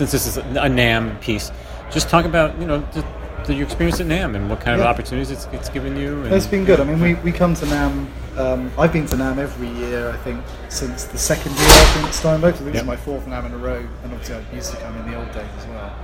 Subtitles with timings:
[0.00, 1.52] since this is a NAMM piece,
[1.90, 3.04] just talk about you know the,
[3.46, 4.84] the, your experience at NAMM and what kind Yeah.
[4.84, 6.22] of opportunities it's, it's given you.
[6.22, 6.80] And, It's been good.
[6.80, 8.06] I mean, we, we come to NAMM.
[8.38, 10.08] Um, I've been to NAMM every year.
[10.08, 12.56] I think since the second year I've been at Steinberg.
[12.56, 12.82] So this Yep.
[12.82, 15.18] is my fourth NAMM in a row, and obviously I used to come in the
[15.18, 15.94] old days as well.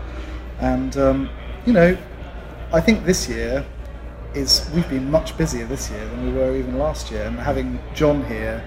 [0.61, 1.31] And um,
[1.65, 1.97] you know,
[2.75, 3.65] I think this year
[4.35, 7.79] is we've been much busier this year than we were even last year, and having
[7.95, 8.63] John here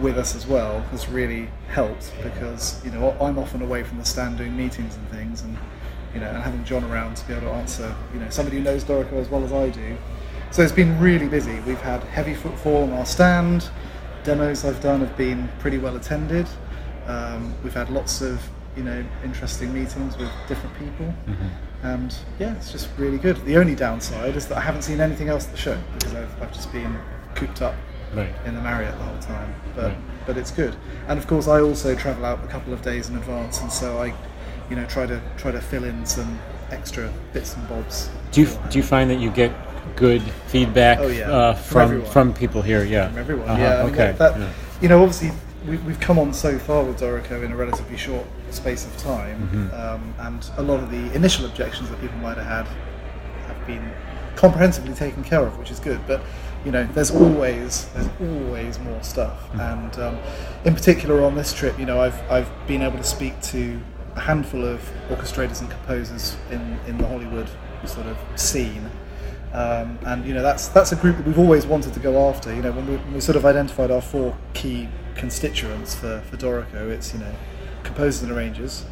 [0.00, 4.04] with us as well has really helped because you know I'm often away from the
[4.04, 5.56] stand doing meetings and things, and
[6.14, 8.62] you know, and having John around to be able to answer, you know, somebody who
[8.62, 9.96] knows Dorico as well as I do.
[10.50, 11.60] So it's been really busy.
[11.60, 13.68] We've had heavy footfall on our stand.
[14.24, 16.46] Demos I've done have been pretty well attended.
[17.06, 18.42] Um, we've had lots of
[18.76, 21.14] you know interesting meetings with different people,
[21.82, 23.42] and yeah, it's just really good.
[23.44, 26.42] The only downside is that I haven't seen anything else at the show because I've,
[26.42, 26.98] I've just been
[27.34, 27.74] cooped up
[28.14, 28.32] Right.
[28.46, 29.54] in the Marriott the whole time.
[29.74, 29.96] But Right.
[30.26, 30.74] but it's good.
[31.08, 33.98] And of course, I also travel out a couple of days in advance, and so
[34.02, 34.12] I,
[34.70, 36.38] you know, try to try to fill in some
[36.70, 38.10] extra bits and bobs.
[38.32, 39.52] Do you do you find that you get
[39.96, 41.30] good feedback Oh, yeah.
[41.30, 42.84] uh, From from from people here?
[42.84, 43.48] Yeah, from everyone.
[43.48, 44.12] Uh-huh, Yeah, I mean, okay.
[44.12, 44.48] that, that- yeah.
[44.82, 45.30] you know, obviously
[45.66, 49.48] we, we've come on so far with Dorico in a relatively short space of time,
[49.52, 49.80] Mm-hmm.
[49.80, 52.66] um, and a lot of the initial objections that people might have had
[53.46, 53.90] have been
[54.36, 56.00] comprehensively taken care of, which is good.
[56.06, 56.20] But
[56.64, 59.60] you know, there's always there's always more stuff, Mm-hmm.
[59.60, 60.18] and um,
[60.64, 63.80] in particular on this trip, you know, I've I've been able to speak to
[64.16, 67.48] a handful of orchestrators and composers in in the Hollywood
[67.84, 68.90] sort of scene.
[69.52, 72.54] Um, and you know that's that's a group that we've always wanted to go after.
[72.54, 76.36] You know when we, when we sort of identified our four key constituents for, for
[76.36, 77.32] Dorico, it's you know
[77.82, 78.84] composers and arrangers.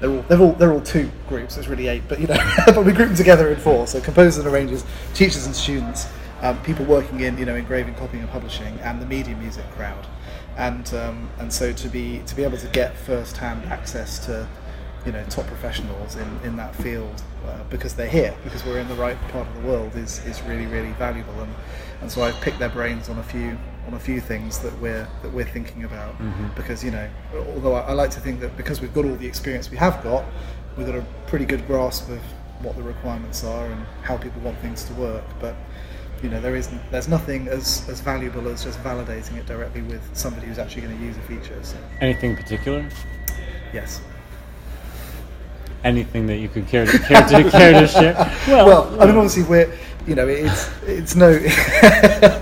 [0.00, 1.58] They're all they're all they're all two groups.
[1.58, 3.86] It's really eight, but you know but we group them together in four.
[3.86, 6.06] So composers and arrangers, teachers and students,
[6.42, 10.06] um, people working in you know engraving, copying, and publishing, and the media music crowd.
[10.56, 14.48] And um, and so to be to be able to get first hand access to
[15.06, 18.88] you know top professionals in, in that field uh, because they're here because we're in
[18.88, 21.40] the right part of the world is, is really really valuable.
[21.40, 21.54] And,
[22.00, 23.56] and so I've picked their brains on a few
[23.86, 26.14] on a few things that we're that we're thinking about.
[26.56, 27.08] Because you know
[27.54, 30.02] although I, I like to think that because we've got all the experience we have
[30.02, 30.24] got
[30.76, 32.20] we've got a pretty good grasp of
[32.60, 35.24] what the requirements are and how people want things to work.
[35.40, 35.54] But
[36.22, 40.02] you know there isn't there's nothing as, as valuable as just validating it directly with
[40.16, 42.88] somebody who's actually going to use a feature so Anything particular?
[43.72, 44.00] yes
[45.84, 48.14] Anything that you could care to care to, care to share?
[48.48, 49.72] Well, well, I mean, obviously, we're
[50.08, 51.28] you know, it's it's no.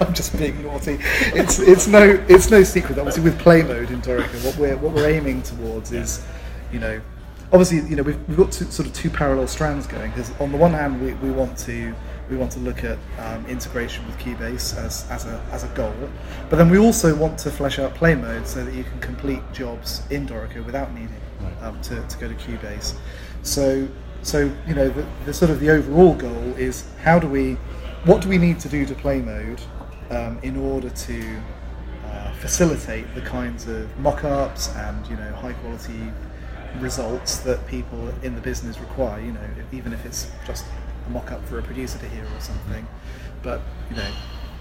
[0.00, 0.98] I'm just being naughty.
[1.34, 2.96] It's it's no it's no secret.
[2.96, 6.24] Obviously, with play mode in Dorico, what we're what we're aiming towards is,
[6.72, 7.00] you know,
[7.52, 10.10] obviously, you know, we've, we've got two, sort of two parallel strands going.
[10.10, 11.92] Because on the one hand, we, we want to
[12.28, 15.94] we want to look at um, integration with Cubase as, as a as a goal,
[16.50, 19.40] but then we also want to flesh out play mode so that you can complete
[19.52, 21.20] jobs in Dorico without needing
[21.60, 22.96] um, to, to go to Cubase.
[23.42, 23.88] So
[24.22, 27.54] so you know the, the sort of the overall goal is how do we
[28.04, 29.60] what do we need to do to play mode
[30.10, 31.40] um, in order to
[32.06, 36.12] uh, facilitate the kinds of mock-ups and you know high quality
[36.80, 40.64] results that people in the business require you know even if it's just
[41.06, 42.86] a mock-up for a producer to hear or something
[43.42, 44.10] but you know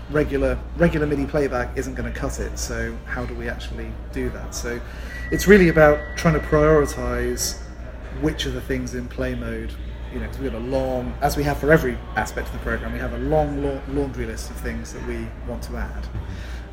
[0.09, 2.57] regular regular MIDI playback isn't going to cut it.
[2.57, 4.53] So how do we actually do that?
[4.53, 4.79] So
[5.31, 7.59] it's really about trying to prioritize
[8.21, 9.73] which of the things in play mode.
[10.13, 12.59] You know, because we've got a long, as we have for every aspect of the
[12.59, 16.07] program, we have a long la- laundry list of things that we want to add.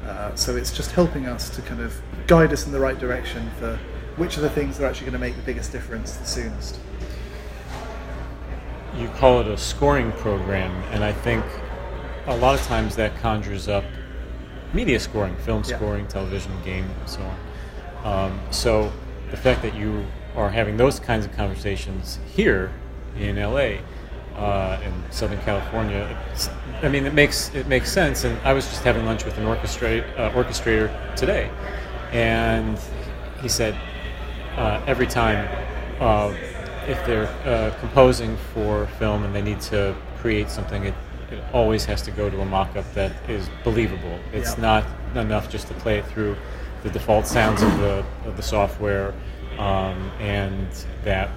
[0.07, 3.51] Uh, so it's just helping us to kind of guide us in the right direction
[3.59, 3.77] for
[4.17, 6.79] which of the things are actually going to make the biggest difference the soonest.
[8.97, 11.45] You call it a scoring program, and I think
[12.27, 13.85] a lot of times that conjures up
[14.73, 15.77] media scoring, film Yeah.
[15.77, 17.21] scoring, television, game, and so
[18.05, 18.29] on.
[18.31, 18.93] Um, so
[19.31, 20.05] the fact that you
[20.37, 22.71] are having those kinds of conversations here
[23.19, 23.79] in LA,
[24.37, 26.17] uh, in Southern California,
[26.83, 28.25] I mean, it makes it makes sense.
[28.25, 31.51] And I was just having lunch with an orchestrate, uh, orchestrator today,
[32.13, 32.79] and
[33.43, 33.75] he said
[34.57, 35.49] uh, every time
[36.01, 36.33] uh,
[36.89, 40.95] if they're uh, composing for film and they need to create something, it,
[41.31, 44.19] it always has to go to a mock-up that is believable.
[44.33, 44.63] It's Yeah.
[44.63, 44.85] not
[45.17, 46.37] enough just to play it through
[46.83, 49.15] the default sounds of the of the software,
[49.59, 50.67] um, and
[51.05, 51.31] that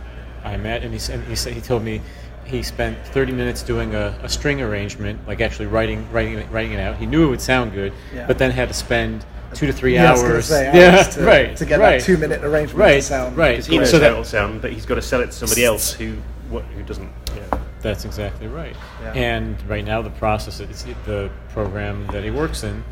[0.43, 0.83] I met.
[0.83, 2.01] And he said he said he told me
[2.45, 6.71] he spent 30 minutes doing a, a string arrangement, like actually writing writing it, writing
[6.73, 6.95] it out.
[6.97, 8.25] He knew it would sound good, Yeah.
[8.27, 9.23] but then had to spend
[9.55, 10.45] two to three Yeah, I was gonna hours.
[10.45, 11.55] say, yeah, to, right.
[11.57, 11.99] to get right.
[11.99, 13.37] that two-minute arrangement Right, to sound.
[13.37, 13.51] right.
[13.53, 15.31] Because he knows So how that- it'll sound, but he's got to sell it to
[15.31, 16.17] somebody else who
[16.49, 17.09] what, who doesn't.
[17.35, 17.59] Yeah.
[17.81, 18.75] That's exactly right.
[19.01, 19.13] Yeah.
[19.13, 22.83] And right now, the process, is, the program that he works in,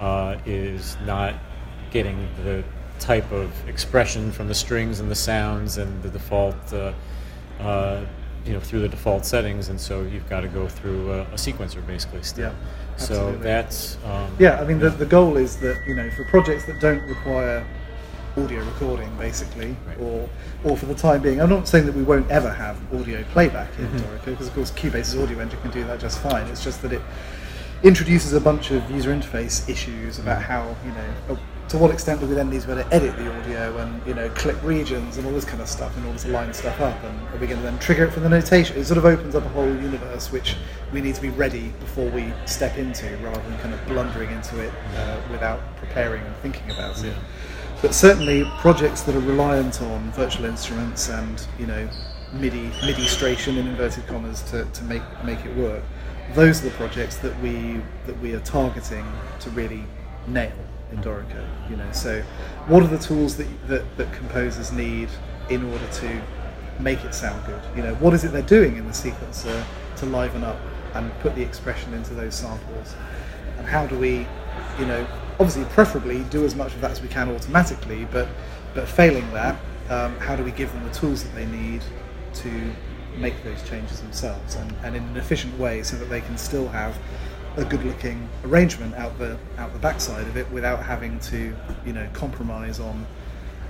[0.00, 1.34] uh, is not
[1.90, 2.62] getting the
[2.98, 6.92] type of expression from the strings and the sounds and the default, uh,
[7.60, 8.00] uh,
[8.46, 11.34] you know, through the default settings, and so you've got to go through a, a
[11.36, 12.50] sequencer basically still.
[12.50, 12.54] Yeah,
[12.96, 16.64] so that's um, Yeah, I mean, the, the goal is that, you know, for projects
[16.66, 17.64] that don't require
[18.36, 19.98] audio recording, basically, Right.
[20.00, 20.28] or
[20.64, 23.68] or for the time being, I'm not saying that we won't ever have audio playback
[23.78, 24.00] in Mhm.
[24.00, 26.46] Dorico, because of course Cubase's audio engine can do that just fine.
[26.46, 27.02] It's just that it
[27.82, 31.38] introduces a bunch of user interface issues about how, you know,
[31.72, 34.06] to what extent do we then need to be able to edit the audio and,
[34.06, 36.78] you know, click regions and all this kind of stuff in order to line stuff
[36.82, 38.76] up, and are we going to then trigger it from the notation?
[38.76, 40.56] It sort of opens up a whole universe which
[40.92, 44.60] we need to be ready before we step into, rather than kind of blundering into
[44.60, 47.06] it uh, without preparing and thinking about it.
[47.06, 47.14] Yeah.
[47.80, 51.88] But certainly, projects that are reliant on virtual instruments and you know
[52.34, 55.82] MIDI MIDI-stration in inverted commas to, to make make it work,
[56.34, 59.06] those are the projects that we that we are targeting
[59.40, 59.84] to really
[60.26, 60.52] nail
[60.92, 61.44] in Dorico.
[61.70, 62.22] You know, so
[62.66, 65.08] what are the tools that that, that composers need
[65.50, 66.22] in order to
[66.80, 67.60] make it sound good?
[67.76, 69.64] You know, what is it they're doing in the sequencer
[69.96, 70.58] to liven up
[70.94, 72.94] and put the expression into those samples?
[73.62, 74.26] and how do we,
[74.78, 75.06] you know,
[75.38, 78.28] obviously preferably do as much of that as we can automatically, but
[78.74, 79.54] but failing that,
[79.90, 81.82] um, how do we give them the tools that they need
[82.34, 82.72] to
[83.18, 86.66] make those changes themselves and, and in an efficient way so that they can still
[86.68, 86.98] have
[87.56, 91.54] a good looking arrangement out the out the backside of it without having to,
[91.84, 93.06] you know, compromise on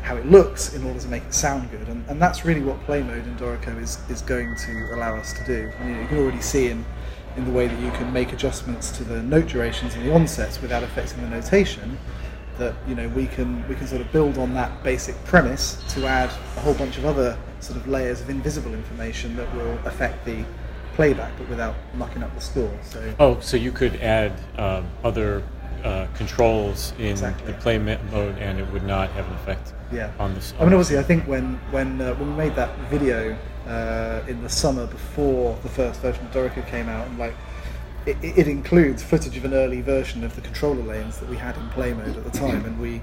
[0.02, 1.88] how it looks in order to make it sound good.
[1.88, 5.32] And, and that's really what play mode in Dorico is, is going to allow us
[5.34, 5.70] to do.
[5.78, 6.84] And, you, know, you can already see in,
[7.36, 10.60] in the way that you can make adjustments to the note durations and the onsets
[10.60, 11.96] without affecting the notation
[12.58, 16.06] that you know we can we can sort of build on that basic premise to
[16.06, 20.24] add a whole bunch of other sort of layers of invisible information that will affect
[20.26, 20.44] the
[20.94, 22.70] playback but without mucking up the score.
[22.82, 25.42] So Oh, so you could add um, other
[25.84, 27.46] uh, controls in Exactly.
[27.52, 30.10] the play mode, and it would not have an effect Yeah.
[30.18, 30.54] on this.
[30.58, 33.36] I mean, obviously, I think when when uh, when we made that video
[33.66, 37.34] uh, in the summer before the first version of Dorico came out, and like
[38.06, 41.36] it, it it includes footage of an early version of the controller lanes that we
[41.36, 43.00] had in play mode at the time, and we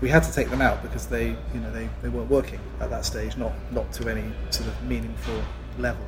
[0.00, 2.88] we had to take them out because they you know they, they weren't working at
[2.88, 5.42] that stage, not not to any sort of meaningful
[5.78, 6.06] level.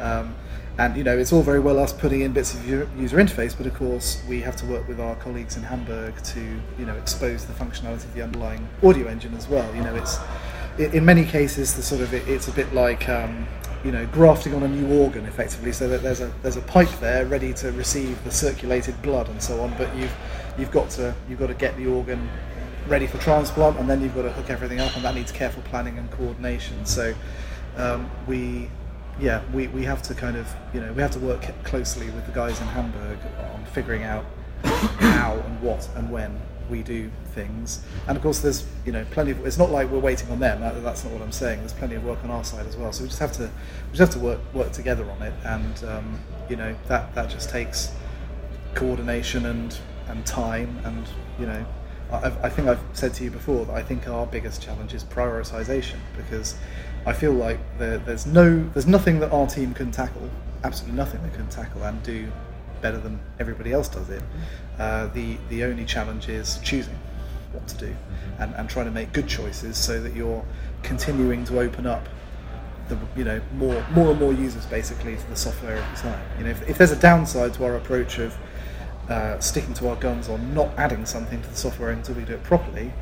[0.00, 0.34] Um,
[0.78, 3.66] and you know, it's all very well us putting in bits of user interface, but
[3.66, 7.44] of course we have to work with our colleagues in Hamburg to you know expose
[7.44, 9.74] the functionality of the underlying audio engine as well.
[9.74, 10.18] You know, it's
[10.78, 13.46] in many cases the sort of it, it's a bit like um,
[13.84, 16.90] you know grafting on a new organ effectively, so that there's a there's a pipe
[17.00, 20.14] there ready to receive the circulated blood and so on, but you've
[20.56, 22.28] you've got to you've got to get the organ
[22.86, 25.62] ready for transplant, and then you've got to hook everything up, and that needs careful
[25.64, 26.86] planning and coordination.
[26.86, 27.14] So
[27.76, 28.70] um, we,
[29.20, 32.26] yeah, we, we have to kind of, you know, we have to work closely with
[32.26, 33.18] the guys in Hamburg
[33.52, 34.24] on figuring out
[34.62, 37.82] how and what and when we do things.
[38.06, 39.46] And of course, there's, you know, plenty of.
[39.46, 40.60] It's not like we're waiting on them.
[40.60, 41.60] That, that's not what I'm saying.
[41.60, 42.92] There's plenty of work on our side as well.
[42.92, 45.32] So we just have to, we just have to work work together on it.
[45.44, 46.18] And um,
[46.48, 47.92] you know, that that just takes
[48.74, 49.78] coordination and
[50.08, 51.06] and time and
[51.38, 51.64] you know
[52.10, 55.04] I've, I think I've said to you before that I think our biggest challenge is
[55.04, 56.54] prioritization because
[57.08, 60.28] I feel like there, there's no there's nothing that our team can tackle
[60.64, 62.30] absolutely nothing they can tackle and do
[62.80, 64.22] better than everybody else does it
[64.78, 66.98] uh, the the only challenge is choosing
[67.52, 67.96] what to do
[68.38, 70.44] and, and trying to make good choices so that you're
[70.82, 72.08] continuing to open up
[72.88, 76.20] the you know more more and more users basically to the software every time.
[76.38, 78.36] You know, if, if there's a downside to our approach of
[79.08, 82.34] uh, sticking to our guns on not adding something to the software until we do
[82.34, 82.92] it properly,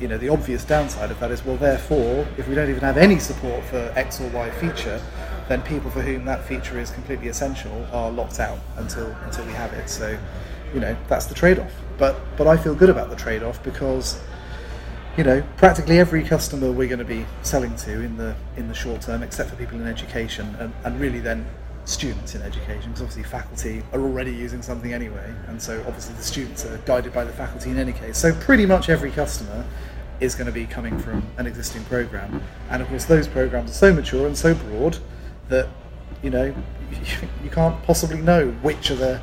[0.00, 2.98] you know, the obvious downside of that is well, therefore, if we don't even have
[2.98, 5.00] any support for X or Y feature,
[5.48, 9.52] then people for whom that feature is completely essential are locked out until until we
[9.52, 9.88] have it.
[9.88, 10.18] So,
[10.74, 11.72] you know, that's the trade-off.
[11.98, 14.20] But but I feel good about the trade-off because
[15.16, 18.74] you know, practically every customer we're going to be selling to in the in the
[18.74, 21.46] short term, except for people in education, and, and really then
[21.86, 26.22] students in education, because obviously faculty are already using something anyway, and so obviously the
[26.22, 28.18] students are guided by the faculty in any case.
[28.18, 29.64] So pretty much every customer
[30.20, 33.74] is going to be coming from an existing program, and of course those programs are
[33.74, 34.98] so mature and so broad
[35.48, 35.68] that
[36.22, 36.54] you know
[37.44, 39.20] you can't possibly know which are the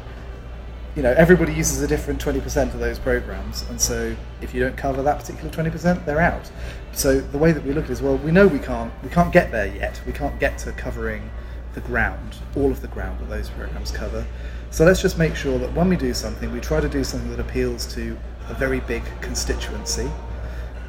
[0.96, 4.78] you know, everybody uses a different 20% of those programs, and so if you don't
[4.78, 6.52] cover that particular 20%, they're out.
[6.92, 9.10] So the way that we look at it is, well, we know we can't, we
[9.10, 10.00] can't get there yet.
[10.06, 11.32] We can't get to covering
[11.74, 14.26] the ground, all of the ground that those programs cover.
[14.72, 17.30] So let's just make sure that when we do something, we try to do something
[17.30, 18.18] that appeals to
[18.50, 20.10] a very big constituency,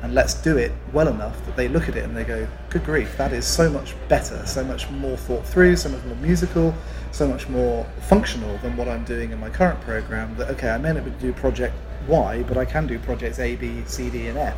[0.03, 2.85] and let's do it well enough that they look at it and they go, "Good
[2.85, 6.75] grief, that is so much better, so much more thought through, so much more musical,
[7.11, 10.79] so much more functional than what I'm doing in my current program." That okay, I
[10.79, 11.75] may not be able to do project
[12.09, 14.57] Y, but I can do projects A, B, C, D, and F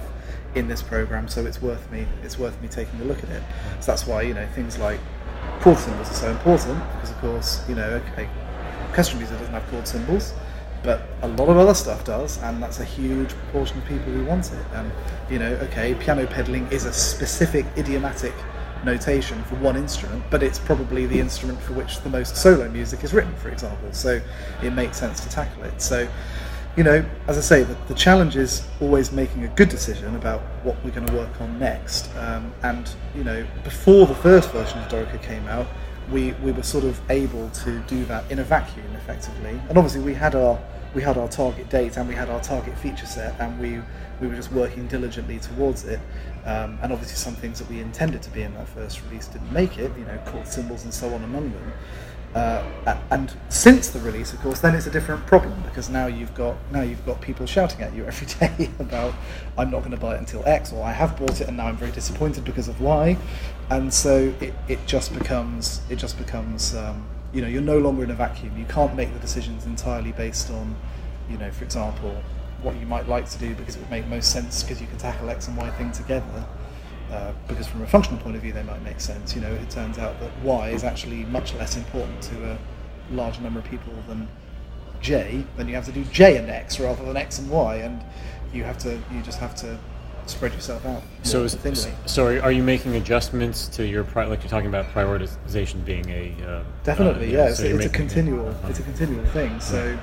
[0.56, 3.42] in this program, so it's worth me it's worth me taking a look at it.
[3.80, 4.98] So that's why you know things like
[5.60, 8.28] chord symbols are so important because of course you know okay,
[8.88, 10.32] orchestral music doesn't have chord symbols,
[10.82, 14.24] but a lot of other stuff does, and that's a huge proportion of people who
[14.24, 14.66] want it.
[14.74, 14.90] And
[15.30, 18.32] you know, okay, piano pedaling is a specific idiomatic
[18.84, 23.02] notation for one instrument, but it's probably the instrument for which the most solo music
[23.04, 23.92] is written, for example.
[23.92, 24.20] So
[24.62, 25.82] it makes sense to tackle it.
[25.82, 26.08] So,
[26.76, 30.42] you know, as I say, the, the challenge is always making a good decision about
[30.62, 32.14] what we're going to work on next.
[32.16, 35.66] Um, and, you know, before the first version of Dorico came out,
[36.10, 39.58] we, we were sort of able to do that in a vacuum effectively.
[39.68, 40.60] And obviously we had our
[40.94, 43.82] we had our target date and we had our target feature set and we
[44.20, 46.00] we were just working diligently towards it.
[46.46, 49.52] Um, and obviously, some things that we intended to be in that first release didn't
[49.52, 51.72] make it, you know, chord symbols and so on among them.
[52.36, 52.62] Uh,
[53.10, 56.54] and since the release, of course, then it's a different problem because now you've got
[56.70, 59.14] now you've got people shouting at you every day about
[59.56, 61.68] I'm not going to buy it until X or I have bought it and now
[61.68, 63.16] I'm very disappointed because of Y,
[63.70, 68.04] and so it, it just becomes it just becomes um, you know you're no longer
[68.04, 68.54] in a vacuum.
[68.58, 70.76] You can't make the decisions entirely based on
[71.30, 72.22] you know, for example,
[72.60, 74.98] what you might like to do because it would make most sense because you can
[74.98, 76.44] tackle X and Y thing together.
[77.10, 79.34] Uh, because from a functional point of view, they might make sense.
[79.34, 82.58] You know, it turns out that Y is actually much less important to a
[83.10, 84.28] larger number of people than
[85.00, 85.44] J.
[85.56, 88.02] Then you have to do J and X rather than X and Y, and
[88.52, 89.78] you have to, you just have to
[90.26, 91.04] spread yourself out.
[91.22, 95.84] So, is, so are you making adjustments to your pri- like you're talking about prioritization
[95.84, 97.54] being a uh, definitely uh, yeah.
[97.54, 98.68] So it's, it's a continual, uh-huh.
[98.68, 99.60] it's a continual thing.
[99.60, 99.84] So.
[99.84, 100.00] Yeah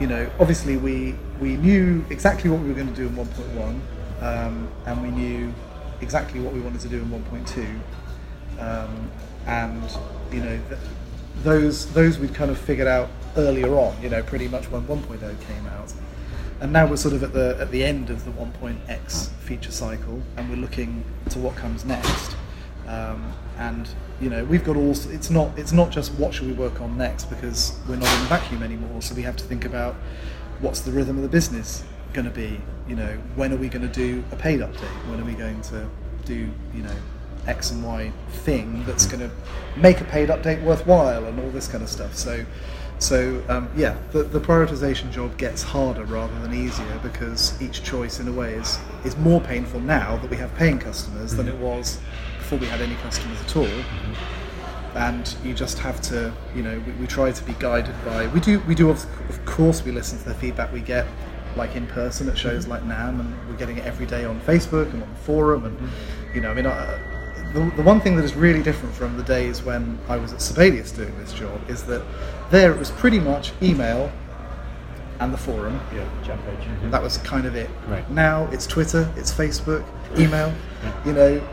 [0.00, 3.80] you know, obviously we we knew exactly what we were going to do in 1.1,
[4.22, 5.54] um, and we knew
[6.00, 7.80] exactly what we wanted to do in 1.2,
[8.58, 9.10] um,
[9.46, 9.82] and
[10.32, 10.80] you know, th-
[11.42, 15.20] those those we'd kind of figured out earlier on, you know, pretty much when 1.0
[15.40, 15.92] came out,
[16.60, 20.22] and now we're sort of at the at the end of the 1.x feature cycle,
[20.36, 22.36] and we're looking to what comes next.
[22.86, 23.88] Um, and
[24.20, 26.96] you know we've got all it's not it's not just what should we work on
[26.96, 29.94] next because we're not in a vacuum anymore so we have to think about
[30.60, 33.86] what's the rhythm of the business going to be you know when are we going
[33.86, 35.88] to do a paid update when are we going to
[36.24, 36.94] do you know
[37.46, 39.30] x and y thing that's going to
[39.76, 42.44] make a paid update worthwhile and all this kind of stuff so
[42.98, 48.20] so um, yeah the, the prioritization job gets harder rather than easier because each choice
[48.20, 51.56] in a way is is more painful now that we have paying customers than it
[51.56, 51.98] was
[52.50, 53.64] before we had any customers at all.
[53.64, 54.96] Mm-hmm.
[54.96, 58.26] And you just have to, you know, we, we, try to be guided by.
[58.26, 58.90] We do, we do.
[58.90, 61.06] Of, of course, we listen to the feedback we get,
[61.56, 64.92] like in person at shows like NAMM, and we're getting it every day on Facebook
[64.92, 65.64] and on the forum.
[65.64, 66.34] And mm-hmm.
[66.34, 66.98] you know, I mean, I,
[67.52, 70.40] the, the one thing that is really different from the days when I was at
[70.40, 72.02] Sibelius doing this job is that
[72.50, 74.10] there it was pretty much email
[75.20, 75.80] and the forum.
[75.94, 76.58] Yeah, jump page.
[76.60, 76.90] Mm-hmm.
[76.90, 77.70] That was kind of it.
[77.88, 78.08] Right.
[78.10, 79.84] Now it's Twitter, it's Facebook,
[80.18, 80.52] email.
[80.82, 81.04] Yeah.
[81.04, 81.48] You know,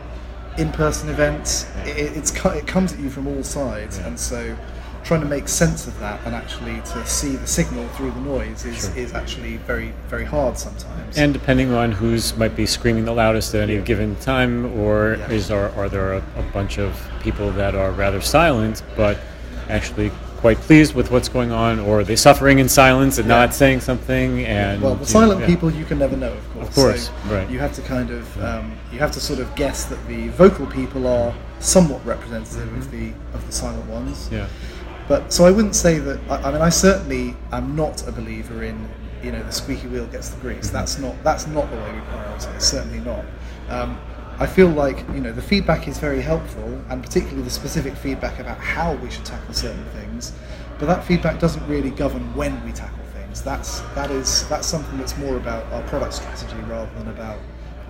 [0.58, 1.66] in-person events.
[1.76, 1.94] Yeah.
[1.94, 4.08] It, it's it comes at you from all sides, yeah.
[4.08, 4.56] and so
[5.04, 8.64] trying to make sense of that and actually to see the signal through the noise
[8.64, 8.96] is, sure.
[8.96, 11.16] is actually very very hard sometimes.
[11.16, 13.80] And depending on who's might be screaming the loudest at any yeah.
[13.80, 18.20] given time, or is are, are there a, a bunch of people that are rather
[18.20, 19.18] silent but
[19.68, 23.34] actually quite pleased with what's going on, or are they suffering in silence and yeah.
[23.34, 24.44] not saying something?
[24.46, 25.52] And well, the silent know, yeah.
[25.52, 26.68] people you can never know, of course.
[26.68, 27.50] Of course, so right.
[27.50, 30.66] You have to kind of um, you have to sort of guess that the vocal
[30.66, 32.78] people are somewhat representative mm-hmm.
[32.78, 34.28] of the of the silent ones.
[34.30, 34.46] Yeah.
[35.08, 36.20] But so I wouldn't say that.
[36.28, 38.88] I, I mean, I certainly am not a believer in
[39.22, 40.70] you know the squeaky wheel gets the grease.
[40.70, 42.60] That's not that's not the way we prioritize.
[42.60, 43.24] Certainly not.
[43.68, 43.98] Um,
[44.38, 48.38] I feel like you know the feedback is very helpful, and particularly the specific feedback
[48.38, 50.32] about how we should tackle certain things.
[50.78, 53.42] But that feedback doesn't really govern when we tackle things.
[53.42, 57.40] That's that is that's something that's more about our product strategy rather than about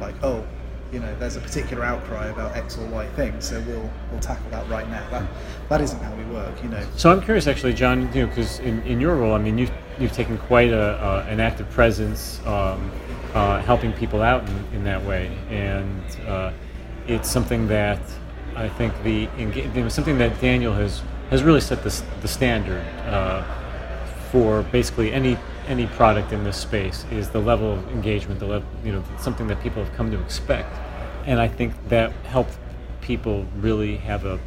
[0.00, 0.46] like oh,
[0.92, 4.50] you know, there's a particular outcry about X or Y thing, so we'll we'll tackle
[4.50, 5.08] that right now.
[5.10, 5.28] That
[5.68, 6.84] that isn't how we work, you know.
[6.96, 9.72] So I'm curious, actually, John, you know, because in, in your role, I mean, you've
[9.98, 12.40] you've taken quite a uh, an active presence.
[12.46, 12.90] Um,
[13.34, 15.30] uh, helping people out in, in that way.
[15.50, 16.52] And uh,
[17.06, 18.00] it's something that
[18.56, 19.28] I think the
[19.88, 23.42] something that Daniel has has really set the, the standard uh,
[24.30, 25.36] for basically any
[25.68, 29.46] any product in this space is the level of engagement, the level, you know, something
[29.46, 30.74] that people have come to expect.
[31.26, 32.56] And I think that helped
[33.00, 34.40] people really have a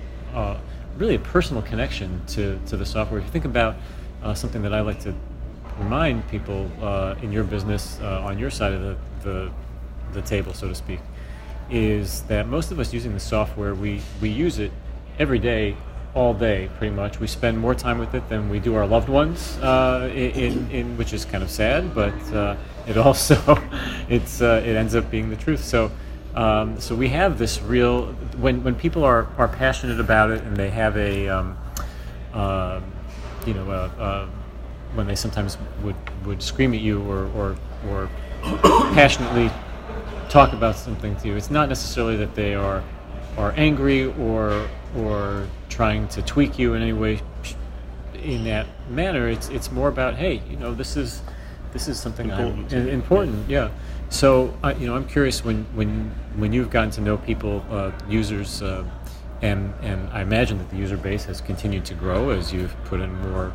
[0.97, 3.19] really a personal connection to, to the software.
[3.19, 3.75] If you think about
[4.21, 5.15] uh, something that I like to
[5.79, 9.51] remind people uh, in your business uh, on your side of the, the,
[10.13, 10.99] the table, so to speak,
[11.69, 14.71] is that most of us using the software, we, we use it
[15.17, 15.75] every day
[16.13, 17.19] all day, pretty much.
[17.19, 20.97] We spend more time with it than we do our loved ones, uh, in, in,
[20.97, 23.57] which is kind of sad, but uh, it also
[24.09, 25.63] it's uh, it ends up being the truth.
[25.63, 25.91] So.
[26.33, 28.05] Um, so we have this real
[28.39, 31.57] when when people are, are passionate about it and they have a um,
[32.33, 32.79] uh,
[33.45, 34.27] you know uh, uh,
[34.93, 37.57] when they sometimes would, would scream at you or, or,
[37.89, 38.09] or
[38.93, 39.49] passionately
[40.29, 41.35] talk about something to you.
[41.35, 42.83] It's not necessarily that they are
[43.37, 47.19] are angry or or trying to tweak you in any way
[48.13, 49.27] in that manner.
[49.27, 51.21] It's it's more about hey, you know, this is
[51.73, 52.73] this is something Important.
[52.73, 53.49] I'm, important.
[53.49, 53.69] Yeah.
[54.09, 57.91] So I you know, I'm curious when when when you've gotten to know people, uh,
[58.07, 58.61] users.
[58.61, 58.85] Uh,
[59.43, 63.01] and, and I imagine that the user base has continued to grow as you've put
[63.01, 63.51] in more.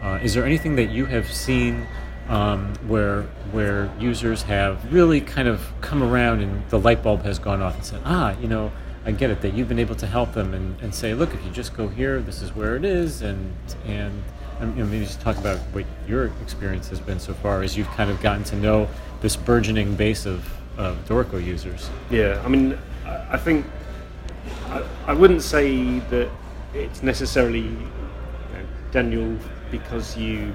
[0.00, 1.86] Uh, is there anything that you have seen
[2.28, 7.38] um, where where users have really kind of come around and the light bulb has
[7.38, 8.72] gone off and said, ah, you know,
[9.06, 11.42] I get it that you've been able to help them and, and say, look, if
[11.44, 13.54] you just go here, this is where it is, and
[13.86, 14.20] and,
[14.58, 17.76] and you know, maybe just talk about what your experience has been so far as
[17.76, 18.88] you've kind of gotten to know
[19.20, 20.44] this burgeoning base of,
[20.76, 21.88] of Dorico users.
[22.10, 23.64] Yeah, I mean, I think
[24.70, 26.28] I, I wouldn't say that
[26.74, 29.38] it's necessarily you know, Daniel
[29.70, 30.52] because you,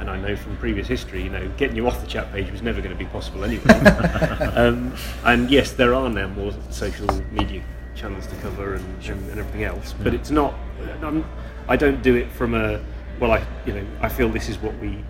[0.00, 2.60] and I know from previous history, you know, getting you off the chat page was
[2.60, 3.64] never going to be possible anyway.
[4.54, 7.62] um, and yes, there are now more social media
[7.96, 10.54] channels to cover and, and, and everything else, but it's not.
[11.02, 11.24] I'm,
[11.68, 12.80] I don't do it from a
[13.18, 15.02] well, I you know, I feel this is what we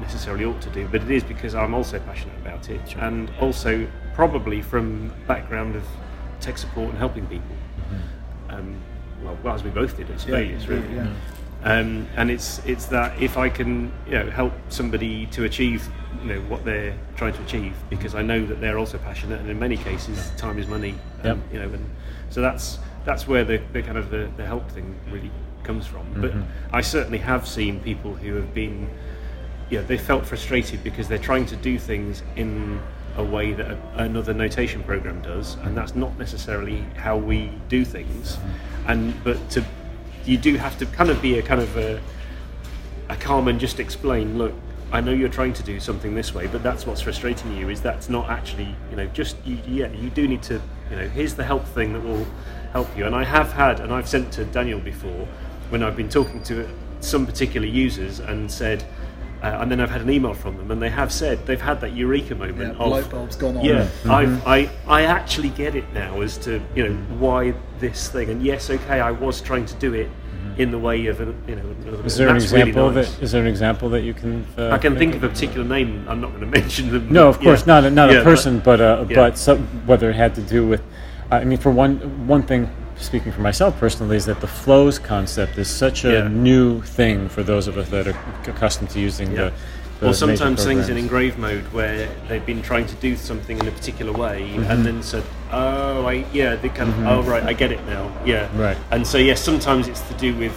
[0.00, 3.86] necessarily ought to do, but it is because I'm also passionate about it, and also
[4.14, 5.84] probably from background of
[6.40, 7.56] tech support and helping people.
[8.50, 8.76] Um,
[9.22, 10.94] well, well, as we both did at Sibelius, really.
[10.94, 11.06] yeah.
[11.64, 15.88] Um, and it's it's that if I can you know help somebody to achieve
[16.20, 19.48] you know what they're trying to achieve because I know that they're also passionate and
[19.48, 21.32] in many cases time is money Yep.
[21.36, 21.88] um, you know and
[22.32, 25.30] so that's that's where the, the kind of the, the help thing really
[25.62, 26.74] comes from but mm-hmm.
[26.76, 28.88] I certainly have seen people who have been
[29.72, 32.78] you know, they felt frustrated because they're trying to do things in
[33.16, 35.74] a way that a, another notation program does, and mm-hmm.
[35.76, 38.36] that's not necessarily how we do things.
[38.36, 38.90] Mm-hmm.
[38.90, 39.64] And but to
[40.26, 42.02] you do have to kind of be a kind of a,
[43.08, 44.36] a calm and just explain.
[44.36, 44.52] Look,
[44.92, 47.70] I know you're trying to do something this way, but that's what's frustrating you.
[47.70, 50.60] Is that's not actually you know just you, yeah you do need to
[50.92, 52.26] you know here's the help thing that will
[52.72, 53.06] help you.
[53.06, 55.26] And I have had and I've sent to Daniel before
[55.70, 56.68] when I've been talking to
[57.00, 58.84] some particular users and said.
[59.42, 61.80] Uh, and then I've had an email from them, and they have said they've had
[61.80, 63.64] that eureka moment Yeah, of light bulb's gone on.
[63.64, 64.10] Yeah, Mm-hmm.
[64.12, 68.30] I've, I I actually get it now as to you know why this thing.
[68.30, 70.08] And yes, okay, I was trying to do it
[70.58, 71.62] in the way of a, you know.
[71.86, 72.04] Another.
[72.04, 73.14] Is there an that's really example nice.
[73.14, 74.46] that is there an example that you can?
[74.56, 76.04] Uh, I can think of a particular name.
[76.08, 77.12] I'm not going to mention them.
[77.12, 77.66] No, of course Yeah.
[77.80, 77.84] not.
[77.84, 79.16] A, not Yeah, a person, but uh, yeah.
[79.16, 80.82] but some, whether it had to do with.
[81.30, 85.58] I mean, for one one thing, speaking for myself personally, is that the flows concept
[85.58, 89.52] is such a new thing for those of us that are accustomed to using the.
[90.02, 93.70] or sometimes things in engrave mode where they've been trying to do something in a
[93.70, 94.70] particular way Mm-hmm.
[94.70, 98.10] and then said, "Oh, I yeah, they kind of, oh right, I get it now."
[98.24, 98.76] Yeah, Right.
[98.90, 100.54] And so yes, sometimes it's to do with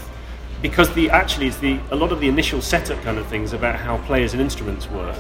[0.62, 3.76] because the actually it's the a lot of the initial setup kind of things about
[3.76, 5.18] how players and instruments work.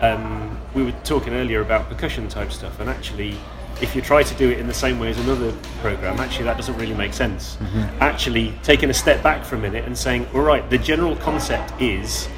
[0.00, 3.34] Um, we were talking earlier about percussion type stuff, and actually,
[3.80, 6.56] if you try to do it in the same way as another program, actually that
[6.56, 7.56] doesn't really make sense.
[8.00, 11.72] Actually, taking a step back for a minute and saying, "All right, the general concept
[11.80, 12.28] is."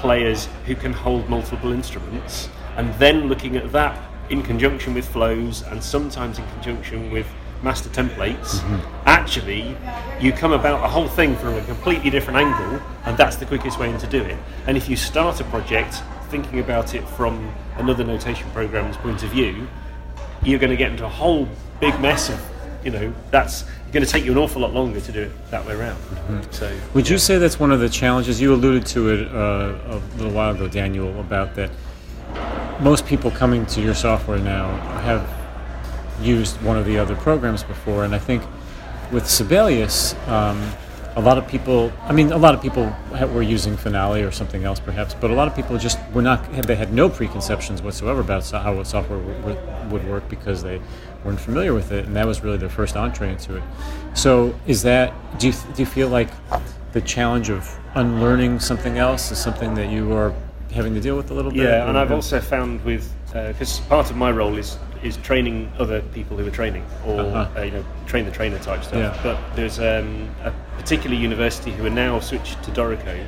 [0.00, 3.94] players who can hold multiple instruments, and then looking at that
[4.30, 7.26] in conjunction with flows and sometimes in conjunction with
[7.62, 8.62] master templates,
[9.04, 9.76] actually
[10.20, 13.78] you come about a whole thing from a completely different angle, and that's the quickest
[13.78, 14.38] way to do it.
[14.66, 19.30] And if you start a project thinking about it from another notation program's point of
[19.30, 19.66] view,
[20.42, 21.48] you're going to get into a whole
[21.80, 22.40] big mess of,
[22.84, 25.66] you know, that's going to take you an awful lot longer to do it that
[25.66, 25.98] way around.
[26.50, 28.40] So, Would you say that's one of the challenges?
[28.40, 31.70] You alluded to it uh, a little while ago, Daniel, about that
[32.80, 34.68] most people coming to your software now
[35.00, 35.28] have
[36.22, 38.42] used one of the other programs before, and I think
[39.12, 40.60] with Sibelius, um,
[41.16, 41.92] a lot of people.
[42.02, 42.94] I mean, a lot of people
[43.32, 46.50] were using Finale or something else, perhaps, but a lot of people just were not.
[46.52, 50.80] They had no preconceptions whatsoever about how software would, work because they
[51.24, 53.62] weren't familiar with it, and that was really their first entree into it.
[54.14, 55.12] So, is that?
[55.38, 56.30] Do you do you feel like
[56.92, 60.32] the challenge of unlearning something else is something that you are
[60.72, 61.62] having to deal with a little bit?
[61.62, 66.02] Yeah, and I've also found with because part of my role is is training other
[66.12, 67.48] people who are training or Uh-huh.
[67.58, 68.98] uh, you know train the trainer type stuff.
[68.98, 69.20] Yeah.
[69.22, 73.24] But there's um, a particular university who are now switched to Dorico,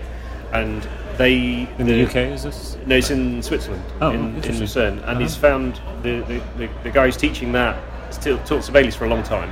[0.53, 2.17] and they in the UK.
[2.17, 2.77] Is this?
[2.87, 4.59] No, it's in Switzerland, Oh, in, in.
[4.59, 5.19] Lucerne, and Uh-huh.
[5.21, 7.77] he's found the, the, the, the guy who's teaching that
[8.11, 9.51] still taught Sibelius for a long time,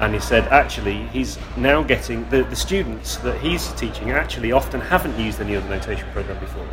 [0.00, 4.80] and he said actually he's now getting the, the students that he's teaching actually often
[4.80, 6.64] haven't used any other notation program before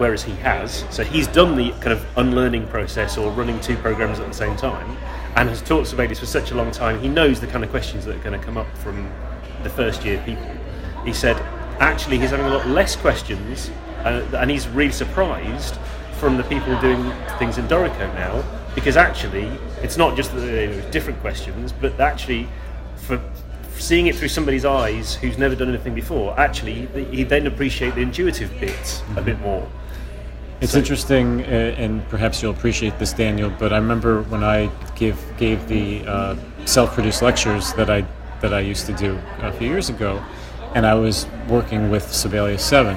[0.00, 4.18] whereas he has so he's done the kind of unlearning process or running two programs
[4.18, 4.96] at the same time
[5.36, 8.04] and has taught Sibelius for such a long time he knows the kind of questions
[8.06, 9.10] that are going to come up from
[9.62, 10.50] the first year people
[11.04, 11.36] he said
[11.80, 13.70] actually he's having a lot less questions
[14.04, 15.76] uh, and he's really surprised
[16.18, 18.42] from the people doing things in Dorico now
[18.74, 19.50] because actually
[19.82, 22.46] it's not just that there different questions, but actually
[22.96, 23.20] for
[23.76, 28.00] seeing it through somebody's eyes who's never done anything before, actually he then appreciate the
[28.00, 29.18] intuitive bits mm-hmm.
[29.18, 29.68] a bit more.
[30.60, 33.50] It's so, interesting, uh, and perhaps you'll appreciate this, Daniel.
[33.58, 38.04] But I remember when I give gave the uh, self-produced lectures that I
[38.42, 40.22] that I used to do a few years ago,
[40.74, 42.96] and I was working with Sibelius Seven,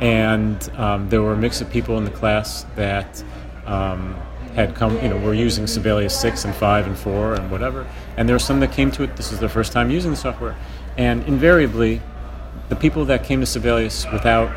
[0.00, 3.24] and um, there were a mix of people in the class that
[3.64, 4.14] um,
[4.54, 7.86] had come, you know, were using Sibelius 6 and 5 and 4 and whatever.
[8.16, 10.16] And there were some that came to it, this is their first time using the
[10.16, 10.56] software.
[10.96, 12.00] And invariably,
[12.70, 14.50] the people that came to Sibelius without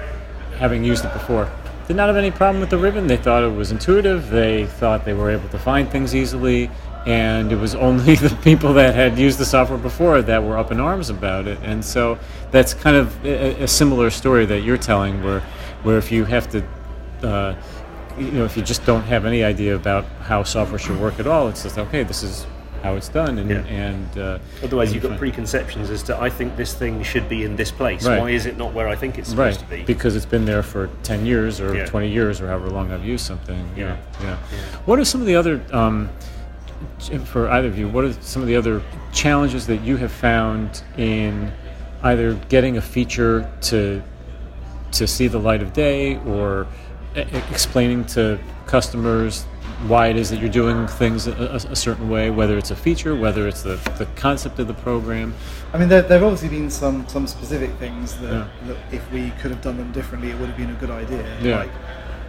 [0.57, 1.51] having used it before
[1.89, 3.07] did not have any problem with the ribbon.
[3.07, 6.69] They thought it was intuitive, they thought they were able to find things easily,
[7.07, 10.71] and it was only the people that had used the software before that were up
[10.71, 11.57] in arms about it.
[11.63, 12.19] And so
[12.51, 15.39] that's kind of a, a similar story that you're telling, where,
[15.81, 16.63] where if you have to.
[17.23, 17.55] Uh,
[18.17, 21.27] you know, if you just don't have any idea about how software should work at
[21.27, 22.03] all, it's just okay.
[22.03, 22.45] This is
[22.81, 23.65] how it's done, and, yeah.
[23.65, 27.55] and uh, otherwise you've got preconceptions as to I think this thing should be in
[27.55, 28.05] this place.
[28.05, 28.19] Right.
[28.19, 29.69] Why is it not where I think it's supposed right.
[29.69, 29.83] to be?
[29.83, 31.85] Because it's been there for ten years or yeah.
[31.85, 33.69] twenty years or however long I've used something.
[33.75, 34.37] Yeah, yeah.
[34.51, 34.57] yeah.
[34.85, 36.09] What are some of the other um,
[37.25, 37.87] for either of you?
[37.89, 41.51] What are some of the other challenges that you have found in
[42.03, 44.01] either getting a feature to
[44.91, 46.67] to see the light of day or
[47.51, 49.45] explaining to customers
[49.87, 51.31] why it is that you're doing things a,
[51.69, 55.33] a, certain way, whether it's a feature, whether it's the, the concept of the program.
[55.73, 58.47] I mean, there, there have obviously been some, some specific things that, yeah.
[58.67, 61.39] that, if we could have done them differently, it would have been a good idea.
[61.41, 61.59] Yeah.
[61.59, 61.71] Like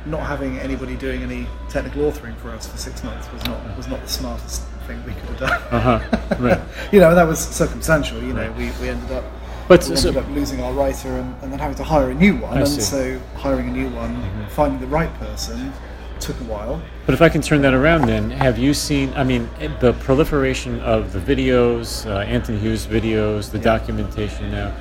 [0.07, 3.87] not having anybody doing any technical authoring for us for six months was not was
[3.87, 5.63] not the smartest thing we could have done.
[5.71, 6.17] Uh-huh.
[6.41, 6.61] Right.
[6.91, 8.23] you know, that was circumstantial.
[8.23, 8.57] You know, right.
[8.57, 9.25] we, we ended up
[9.69, 12.37] but we ended up losing our writer and, and, then having to hire a new
[12.37, 12.57] one.
[12.57, 12.81] I and see.
[12.81, 14.47] so hiring a new one, mm-hmm.
[14.49, 15.73] finding the right person
[16.21, 16.81] took a while.
[17.07, 19.13] But if I can turn that around, then have you seen?
[19.15, 19.49] I mean,
[19.81, 23.65] the proliferation of the videos, uh, Anthony Hughes videos, the yeah.
[23.65, 24.75] documentation now.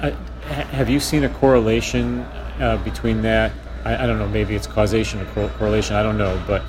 [0.00, 0.10] Uh,
[0.48, 2.20] have you seen a correlation
[2.60, 3.52] uh, between that?
[3.84, 4.28] I, I, don't know.
[4.28, 5.96] Maybe it's causation or correlation.
[5.96, 6.42] I don't know.
[6.46, 6.62] But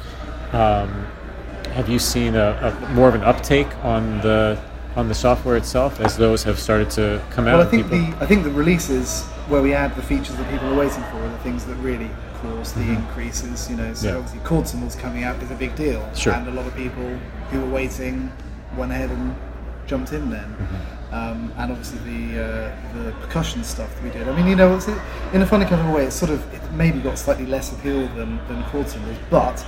[0.54, 0.90] um,
[1.72, 4.60] have you seen a, a, more of an uptake on the
[4.96, 7.60] on the software itself as those have started to come out?
[7.60, 10.68] Well, I think the I think the releases where we add the features that people
[10.70, 12.10] are waiting for are the things that really
[12.42, 12.96] cause the mm-hmm.
[12.96, 13.70] increases.
[13.70, 14.16] You know, so yeah.
[14.16, 16.34] obviously chord symbols coming out is a big deal, sure.
[16.34, 17.08] and a lot of people
[17.52, 18.32] who were waiting
[18.78, 19.36] went ahead and
[19.86, 20.50] jumped in then.
[20.50, 21.14] Mm-hmm.
[21.14, 24.28] Um, and obviously the uh, the percussion stuff that we did.
[24.28, 24.80] I mean, you know,
[25.34, 28.08] in a funny kind of way, it sort of it maybe got slightly less appeal
[28.10, 29.66] than, than chord symbols, but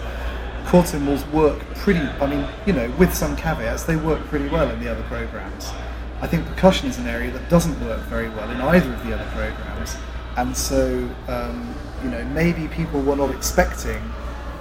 [0.65, 4.69] chord symbols work pretty, I mean, you know, with some caveats, they work pretty well
[4.69, 5.71] in the other programs.
[6.21, 9.13] I think percussion is an area that doesn't work very well in either of the
[9.13, 9.97] other programs.
[10.37, 14.01] And so, um, you know, maybe people were not expecting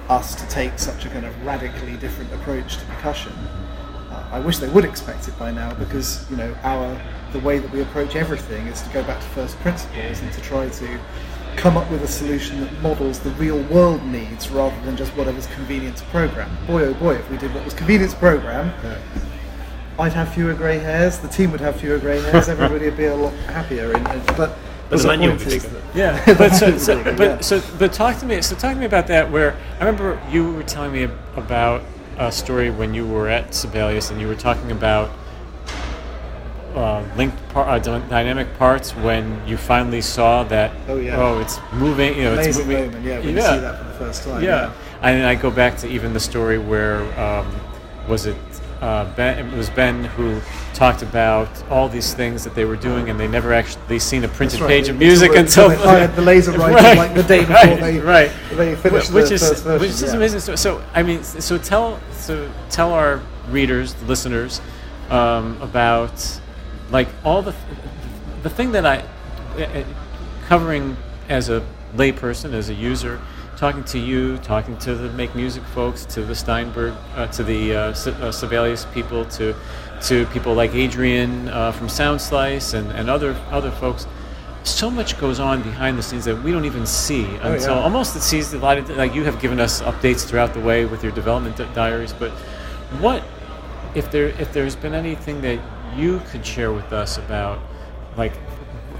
[0.08, 3.32] us to take such a kind of radically different approach to percussion.
[4.10, 7.00] Uh, I wish they would expect it by now because, you know, our
[7.32, 10.40] the way that we approach everything is to go back to first principles and to
[10.40, 10.98] try to
[11.56, 15.46] come up with a solution that models the real world needs rather than just whatever's
[15.48, 16.50] convenient to program.
[16.66, 18.98] Boy, oh boy, if we did what was convenient to program, yeah.
[20.00, 23.06] I'd have fewer grey hairs, the team would have fewer grey hairs, everybody would be
[23.06, 23.92] a lot happier.
[23.92, 24.56] In, in, but
[24.88, 25.82] but the menu would be bigger.
[25.94, 27.40] Yeah, but so, so but yeah.
[27.40, 28.42] so but talk to me.
[28.42, 29.30] So talk to me about that.
[29.30, 31.04] Where I remember you were telling me
[31.36, 31.82] about
[32.18, 35.10] a story when you were at Sibelius and you were talking about
[36.74, 41.58] uh, linked par- uh, dynamic parts when you finally saw that oh yeah oh it's
[41.72, 43.34] moving you know Amazing it's moving moment, yeah when yeah.
[43.34, 45.08] you see that for the first time yeah, yeah.
[45.08, 47.52] and I go back to even the story where um,
[48.08, 48.36] was it
[48.80, 50.40] uh, Ben it was Ben who
[50.74, 54.24] talked about all these things that they were doing and they never actually they seen
[54.24, 54.68] a printed right.
[54.68, 57.80] page of music until they hired the laser writer right, like the day before right,
[57.80, 58.32] they, right.
[58.52, 60.16] they finished which the is first version, which is yeah.
[60.16, 64.60] amazing so, so I mean so tell so tell our readers listeners
[65.10, 66.40] um, about
[66.90, 67.54] like all the
[68.42, 69.04] the thing that I
[70.46, 70.96] covering
[71.28, 71.64] as a
[71.94, 73.20] layperson, as a user,
[73.60, 77.90] talking to you, talking to the MakeMusic folks, to the Steinberg, uh, to the uh,
[77.90, 79.54] S- uh, Sibelius people, to
[80.04, 84.06] to people like Adrian uh, from Soundslice and, and other other folks.
[84.64, 87.82] So much goes on behind the scenes that we don't even see oh, until yeah.
[87.82, 90.86] almost it sees a lot of like you have given us updates throughout the way
[90.86, 92.14] with your development di- diaries.
[92.14, 92.30] But
[93.04, 93.22] what
[93.94, 95.60] if there if there's been anything that
[95.94, 97.58] you could share with us about
[98.16, 98.32] like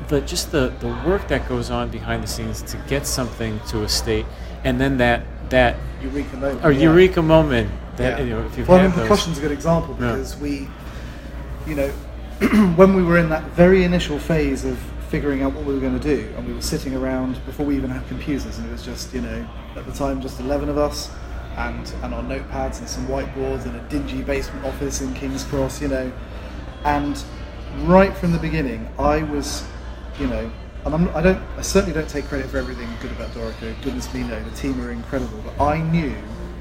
[0.09, 3.85] the just the, the work that goes on behind the scenes to get something to
[3.85, 4.27] a state
[4.65, 6.65] and then that that Eureka moment.
[6.65, 6.81] or yeah.
[6.83, 8.25] eureka moment that Yeah.
[8.25, 10.13] you know well, I mean, those- percussion's a good example Yeah.
[10.13, 10.69] because we,
[11.67, 11.89] you know,
[12.77, 15.99] when we were in that very initial phase of figuring out what we were going
[15.99, 18.85] to do, and we were sitting around before we even had computers, and it was
[18.85, 19.45] just, you know,
[19.77, 21.11] at the time just 11 of us,
[21.57, 25.83] and, and our notepads and some whiteboards in a dingy basement office in King's Cross,
[25.83, 26.13] you know,
[26.85, 27.23] and
[27.83, 29.65] right from the beginning, I was,
[30.21, 30.51] you know,
[30.85, 33.75] and I'm, I don't, I certainly don't take credit for everything good about Dorico.
[33.83, 35.43] Goodness me, no, the team are incredible.
[35.45, 36.15] But I knew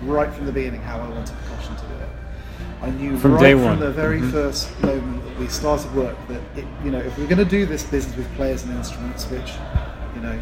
[0.03, 2.09] right from the beginning how I wanted percussion to do it.
[2.81, 3.79] I knew From right day from one.
[3.79, 4.31] the very Mhm.
[4.31, 7.65] first moment that we started work that, it, you know, if we're going to do
[7.65, 9.53] this business with players and instruments, which,
[10.15, 10.39] you know,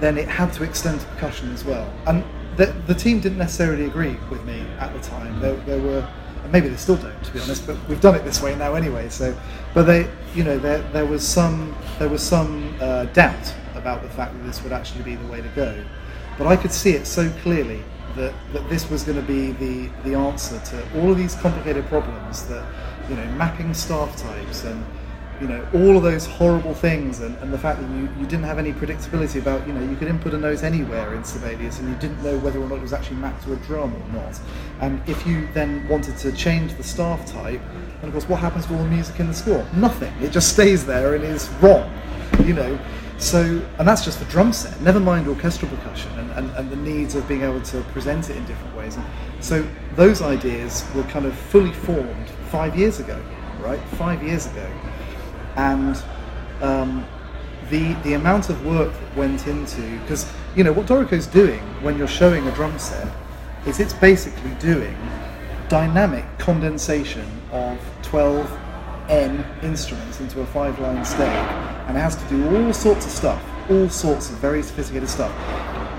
[0.00, 1.90] then it had to extend to percussion as well.
[2.06, 2.22] And
[2.56, 5.40] the, the team didn't necessarily agree with me at the time.
[5.40, 6.06] There, there were,
[6.46, 7.66] and maybe they still don't, to be honest.
[7.66, 9.08] But we've done it this way now anyway.
[9.08, 9.36] So,
[9.74, 14.08] but they, you know, there there was some there was some uh, doubt about the
[14.10, 15.84] fact that this would actually be the way to go.
[16.38, 17.82] But I could see it so clearly
[18.14, 21.86] that, that this was going to be the, the answer to all of these complicated
[21.86, 22.64] problems that,
[23.08, 24.84] you know, mapping staff types and
[25.40, 28.44] you know, all of those horrible things and, and the fact that you, you didn't
[28.44, 31.88] have any predictability about, you know, you could input a note anywhere in Sibelius and
[31.88, 34.40] you didn't know whether or not it was actually mapped to a drum or not.
[34.80, 37.60] And if you then wanted to change the staff type,
[38.00, 39.66] and of course, what happens to all the music in the score?
[39.74, 40.12] Nothing.
[40.22, 41.92] It just stays there and is wrong,
[42.44, 42.78] you know.
[43.18, 46.76] So, and that's just for drum set, never mind orchestral percussion and, and, and the
[46.76, 48.96] needs of being able to present it in different ways.
[48.96, 49.06] And
[49.40, 53.18] so those ideas were kind of fully formed five years ago,
[53.60, 53.80] right?
[53.96, 54.70] Five years ago
[55.56, 56.02] and
[56.60, 57.06] um,
[57.70, 61.98] the the amount of work that went into because you know what Dorico's doing when
[61.98, 63.08] you're showing a drum set
[63.66, 64.96] is it's basically doing
[65.68, 68.58] dynamic condensation of 12
[69.08, 73.10] N instruments into a five line stave and it has to do all sorts of
[73.10, 75.32] stuff all sorts of very sophisticated stuff.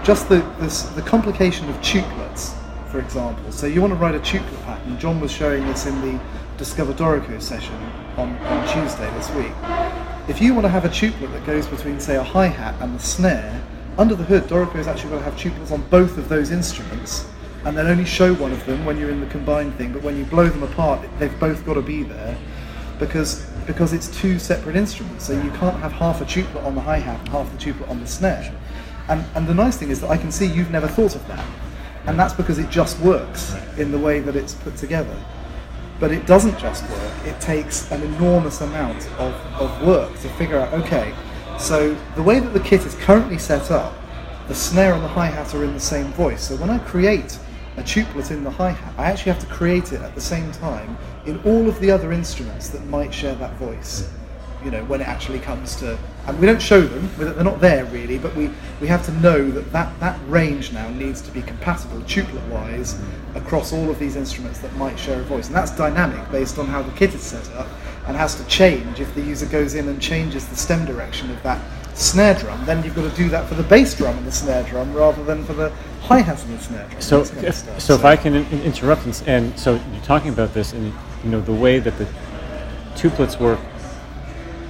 [0.03, 2.53] Just the this, the complication of tuplets
[2.89, 3.51] for example.
[3.51, 4.97] So you want to write a tuplet pattern.
[4.97, 6.19] John was showing this in the
[6.57, 7.75] Discover Dorico session
[8.17, 9.51] on, on Tuesday this week.
[10.27, 13.03] If you want to have a tuplet that goes between say a hi-hat and the
[13.03, 13.61] snare
[13.97, 17.25] under the hood Dorico is actually going to have tuplets on both of those instruments
[17.63, 20.17] and they'll only show one of them when you're in the combined thing but when
[20.17, 22.37] you blow them apart they've both got to be there
[22.99, 26.81] because because it's two separate instruments so you can't have half a tuplet on the
[26.81, 28.53] hi-hat and half the tuplet on the snare.
[29.09, 31.45] And and the nice thing is that I can see you've never thought of that
[32.05, 35.17] and that's because it just works in the way that it's put together
[35.99, 40.57] but it doesn't just work it takes an enormous amount of, of work to figure
[40.57, 41.13] out okay
[41.59, 43.93] so the way that the kit is currently set up
[44.47, 46.47] the snare and the hi-hat are in the same voice.
[46.47, 47.37] So when I create
[47.75, 50.97] a tuplet in the hi-hat I actually have to create it at the same time
[51.25, 54.09] in all of the other instruments that might share that voice
[54.67, 57.85] you know when it actually comes to and we don't show them they're not there
[57.85, 58.49] really but we
[58.81, 62.99] we have to know that that, that range now needs to be compatible tuplet wise
[63.37, 65.47] across all of these instruments that might share a voice.
[65.47, 67.67] And that's dynamic based on how the kit is set up
[68.07, 68.99] and has to change.
[68.99, 71.61] If the user goes in and changes the stem direction of that
[71.93, 74.61] snare drum then you've got to do that for the bass drum and the snare
[74.65, 77.01] drum rather than for the hi-hat and the snare drum.
[77.01, 77.79] So, this kind of if, stuff.
[77.79, 81.31] so if I can in- interrupt, and, and so you're talking about this, and you
[81.31, 82.07] know the way that the
[82.93, 83.59] tuplets work,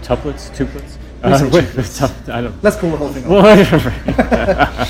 [0.01, 0.97] tuplets, tuplets.
[1.23, 2.29] We say wait, tuplets.
[2.29, 2.63] I don't.
[2.63, 4.87] let's call the whole thing off.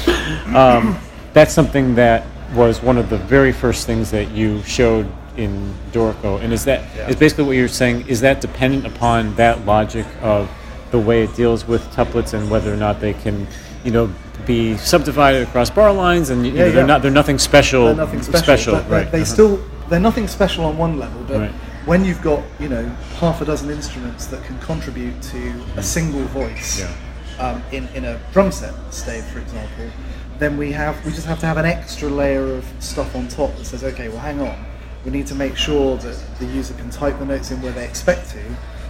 [0.55, 0.97] Um,
[1.33, 6.41] that's something that was one of the very first things that you showed in Dorico,
[6.41, 7.13] and is that is Yeah.
[7.19, 8.07] basically what you're saying?
[8.07, 10.49] Is that dependent upon that logic of
[10.91, 13.45] the way it deals with tuplets and whether or not they can,
[13.83, 14.09] you know,
[14.45, 16.85] be subdivided across bar lines, and you Yeah, know, they're yeah.
[16.85, 17.85] not they're nothing special.
[17.85, 18.73] they're nothing special.
[18.75, 19.11] but they- right?
[19.11, 19.25] They uh-huh.
[19.25, 21.51] still they're nothing special on one level, but Right.
[21.87, 22.83] When you've got you know
[23.19, 26.93] half a dozen instruments that can contribute to a single voice Yeah.
[27.39, 29.89] um, in in a drum set stave, for example,
[30.37, 33.55] then we have we just have to have an extra layer of stuff on top
[33.55, 34.57] that says, okay, well, hang on,
[35.05, 37.85] we need to make sure that the user can type the notes in where they
[37.85, 38.43] expect to,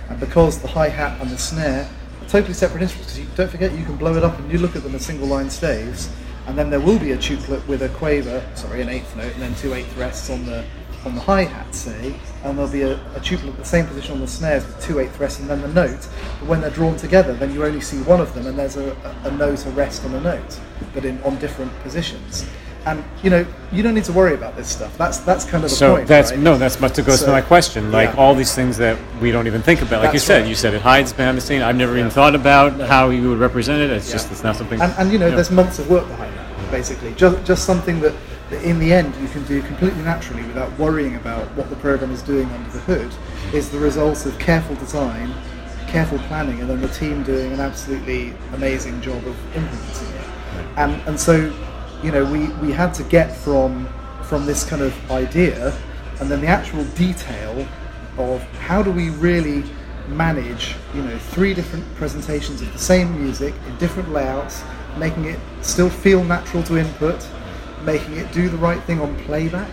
[0.10, 1.88] and because the hi hat and the snare
[2.22, 4.58] are totally separate instruments, because you don't forget you can blow it up and you
[4.58, 6.10] look at them as single line staves
[6.48, 9.42] and then there will be a tuplet with a quaver, sorry, an eighth note, and
[9.42, 10.64] then two eighth rests on the
[11.08, 14.14] on the hi hat, say, and there'll be a, a tuplet at the same position
[14.14, 16.08] on the snares with two eighth rests, and then the note.
[16.40, 18.92] But when they're drawn together, then you only see one of them, and there's a,
[19.24, 20.60] a, a note, a rest on a note,
[20.94, 22.46] but in on different positions.
[22.86, 24.98] And you know, you don't need to worry about this stuff.
[24.98, 26.08] That's that's kind of the So point.
[26.08, 26.40] that's right?
[26.40, 27.92] no, that's much to goes to my question.
[27.92, 28.20] Like yeah.
[28.20, 30.04] all these things that we don't even think about.
[30.04, 30.50] Like you said, right.
[30.50, 31.62] you said it hides behind the scene.
[31.62, 32.86] I've never even thought about No.
[32.86, 33.90] how you would represent it.
[33.92, 34.14] It's Yeah.
[34.14, 34.80] just it's not something.
[34.80, 35.36] and, and you know Yeah.
[35.36, 38.14] there's months of work behind that basically just, just something that
[38.50, 42.12] that in the end you can do completely naturally without worrying about what the program
[42.12, 43.12] is doing under the hood
[43.54, 45.34] is the result of careful design,
[45.88, 50.28] careful planning, and then the team doing an absolutely amazing job of implementing it.
[50.78, 51.54] And and so,
[52.04, 53.88] you know, we, we had to get from
[54.24, 55.74] from this kind of idea
[56.20, 57.66] and then the actual detail
[58.18, 59.64] of how do we really
[60.10, 64.64] manage, you know, three different presentations of the same music in different layouts,
[64.98, 67.28] making it still feel natural to input,
[67.88, 69.72] making it do the right thing on playback,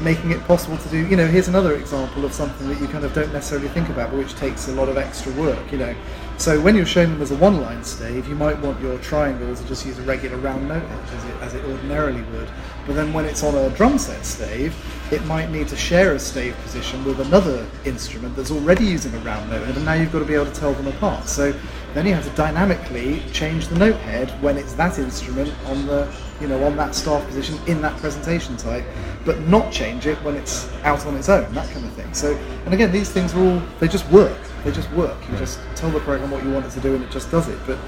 [0.00, 3.04] making it possible to do, you know, here's another example of something that you kind
[3.04, 5.94] of don't necessarily think about, but which takes a lot of extra work, you know.
[6.36, 9.66] So when you're showing them as a one-line stave, you might want your triangle to
[9.66, 12.48] just use a regular round note edge as it, as it ordinarily would.
[12.86, 14.74] But then when it's on a drum set stave,
[15.10, 19.18] it might need to share a stave position with another instrument that's already using a
[19.20, 21.28] round note head, and now you've got to be able to tell them apart.
[21.28, 21.54] So
[21.94, 26.12] then you have to dynamically change the note head when it's that instrument on the
[26.44, 28.84] you know on that staff position in that presentation type,
[29.24, 32.12] but not change it when it's out on its own, that kind of thing.
[32.12, 34.38] So and again, these things are all they just work.
[34.62, 35.16] They just work.
[35.30, 37.48] You just tell the program what you want it to do, and it just does
[37.48, 37.58] it.
[37.66, 37.78] But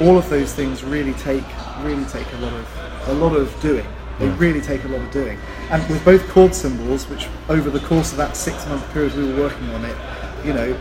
[0.00, 1.44] all of those things really take
[1.82, 3.86] really take a lot of a lot of doing.
[4.18, 5.38] They really take a lot of doing.
[5.70, 9.32] And with both chord symbols, which over the course of that six month period we
[9.32, 9.96] were working on it,
[10.44, 10.76] you know,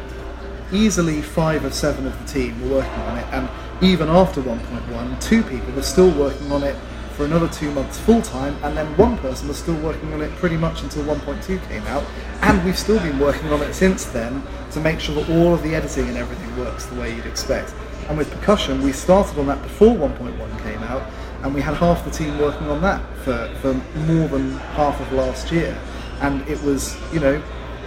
[0.72, 3.26] easily five or seven of the team were working on it.
[3.32, 3.50] And
[3.82, 6.76] even after 1.1, two people were still working on it
[7.20, 10.32] for another two months full time, and then one person was still working on it
[10.38, 12.02] pretty much until 1.2 came out.
[12.44, 15.62] And we've still been working on it since then to make sure that all of
[15.62, 17.74] the editing and everything works the way you'd expect.
[18.08, 21.04] And with percussion, we started on that before 1.1 came out,
[21.44, 23.74] and we had half the team working on that for, for
[24.08, 25.78] more than half of last year.
[26.22, 27.44] And it was, you know,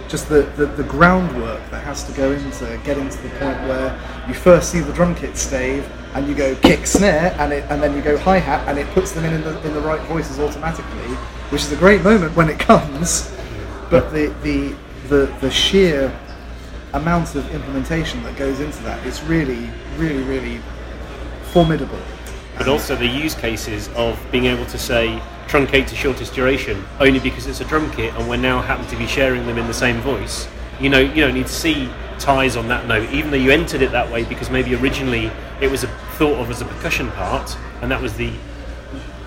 [0.09, 3.99] just the, the, the groundwork that has to go into getting to the point where
[4.27, 7.81] you first see the drum kit stave and you go kick snare and it and
[7.81, 10.01] then you go hi hat and it puts them in in the, in the right
[10.07, 11.15] voices automatically,
[11.49, 13.35] which is a great moment when it comes.
[13.89, 14.75] But the the
[15.09, 16.11] the, the sheer
[16.93, 20.61] amount of implementation that goes into that is really really really
[21.51, 21.99] formidable.
[22.57, 27.19] but also the use cases of being able to say truncate to shortest duration only
[27.19, 29.73] because it's a drum kit and we're now happen to be sharing them in the
[29.73, 30.47] same voice.
[30.79, 33.81] You know, you don't need to see ties on that note, even though you entered
[33.81, 37.57] it that way because maybe originally it was a, thought of as a percussion part
[37.81, 38.31] and that was the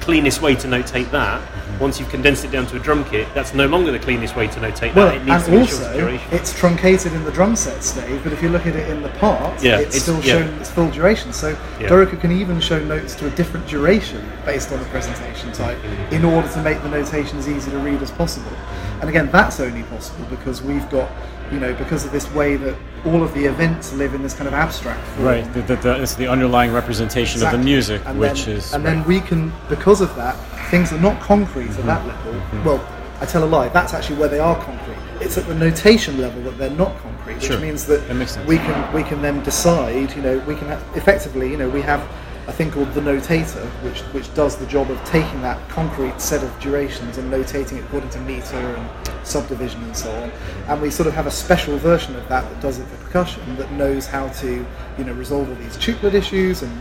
[0.06, 1.40] cleanest way to notate that.
[1.40, 1.80] Mhm.
[1.80, 4.46] Once you've condensed it down to a drum kit, that's no longer the cleanest way
[4.46, 5.16] to notate Well, that.
[5.16, 5.72] It needs to and be
[6.12, 9.02] also it's truncated in the drum set stage, but if you look at it in
[9.02, 10.34] the part, Yeah, it's, it's- still yeah.
[10.44, 11.32] shown its full duration.
[11.32, 11.88] So Yeah.
[11.88, 15.78] Dorico can even show notes to a different duration based on the presentation type
[16.12, 18.50] in order to make the notation as easy to read as possible.
[18.52, 19.00] Mm-hmm.
[19.00, 21.10] And again, that's only possible because we've got,
[21.52, 24.48] you know, because of this way that all of the events live in this kind
[24.48, 25.26] of abstract form.
[25.26, 25.54] Right.
[25.54, 28.72] The, the, the, it's the underlying representation of the music, and which then, is.
[28.72, 28.94] and right.
[28.94, 30.34] then we can because of that
[30.70, 32.64] things are not concrete at that level Mm-hmm.
[32.64, 32.88] well
[33.20, 36.42] i tell a lie that's actually where they are concrete it's at the notation level
[36.42, 37.60] that they're not concrete which Sure.
[37.60, 41.48] means that, That we can we can then decide you know we can ha- effectively
[41.50, 42.00] you know we have
[42.46, 46.42] a thing called the notator which which does the job of taking that concrete set
[46.44, 50.30] of durations and notating it according to meter and subdivision and so on.
[50.68, 53.56] And we sort of have a special version of that that does it for percussion
[53.56, 54.64] that knows how to
[54.98, 56.72] you know resolve all these chiclet issues and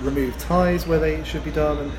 [0.00, 1.92] remove ties where they should be done and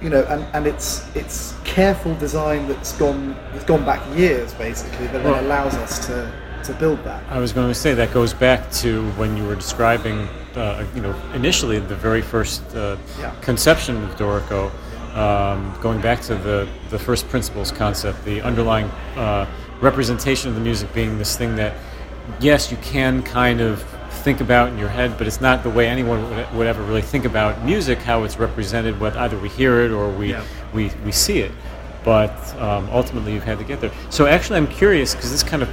[0.00, 5.06] you know and, and it's it's careful design that's gone that's gone back years basically
[5.08, 6.32] that Well- then allows us to
[6.64, 7.22] to build that.
[7.28, 11.00] I was going to say that goes back to when you were describing, uh, you
[11.00, 13.32] know, initially the very first uh, Yeah.
[13.40, 14.70] conception of Dorico,
[15.16, 18.86] um, going back to the, the first principles concept, the underlying
[19.16, 19.46] uh,
[19.80, 21.74] representation of the music being this thing that,
[22.40, 23.82] yes, you can kind of
[24.24, 27.02] think about in your head, but it's not the way anyone would, would ever really
[27.02, 30.44] think about music, how it's represented, whether either we hear it or we, Yeah.
[30.72, 31.50] we, we see it.
[32.04, 33.92] But um, ultimately, you've had to get there.
[34.10, 35.68] So actually, I'm curious because this kind of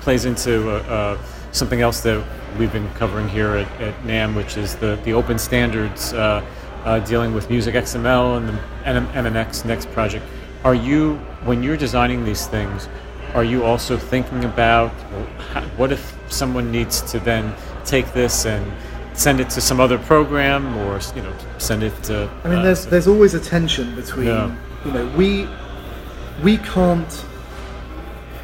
[0.00, 1.18] plays into uh, uh,
[1.54, 2.22] something else that
[2.58, 6.44] we've been covering here at, at NAMM, which is the, the open standards uh,
[6.84, 10.24] uh, dealing with Music XML and the M- MNX Next project.
[10.64, 11.14] Are you,
[11.44, 12.88] when you're designing these things,
[13.34, 14.90] are you also thinking about
[15.76, 18.64] what if someone needs to then take this and
[19.12, 22.28] send it to some other program, or you know, send it to?
[22.44, 24.54] I mean, uh, there's there's always a tension between Yeah.
[24.84, 25.48] you know we
[26.42, 27.24] we can't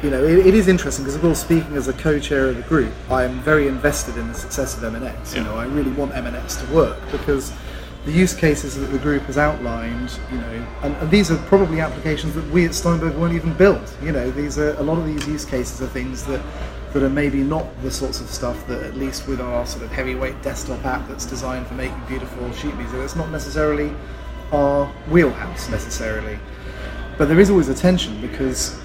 [0.03, 2.63] you know it, it is interesting because of course speaking as a co-chair of the
[2.63, 5.35] group, I am very invested in the success of MNX.
[5.35, 7.53] You know, I really want MNX to work because
[8.05, 11.81] the use cases that the group has outlined, you know, and, and these are probably
[11.81, 13.81] applications that we at Steinberg won't even build.
[14.01, 16.41] You know, these are a lot of these use cases are things that
[16.93, 19.91] that are maybe not the sorts of stuff that at least with our sort of
[19.91, 23.93] heavyweight desktop app that's designed for making beautiful sheet music, it's not necessarily
[24.51, 26.37] our wheelhouse necessarily.
[27.17, 28.77] but there is always a tension because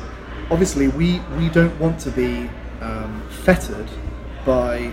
[0.51, 2.49] obviously we we don't want to be
[2.81, 3.89] um, fettered
[4.45, 4.93] by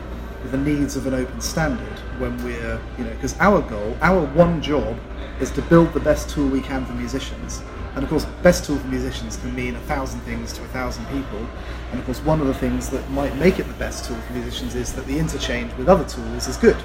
[0.51, 4.61] the needs of an open standard when we're you know because our goal, our one
[4.61, 4.97] job,
[5.39, 7.61] is to build the best tool we can for musicians.
[7.95, 11.05] And of course, best tool for musicians can mean a thousand things to a thousand
[11.05, 11.47] people.
[11.91, 14.33] And of course, one of the things that might make it the best tool for
[14.33, 16.77] musicians is that the interchange with other tools is good.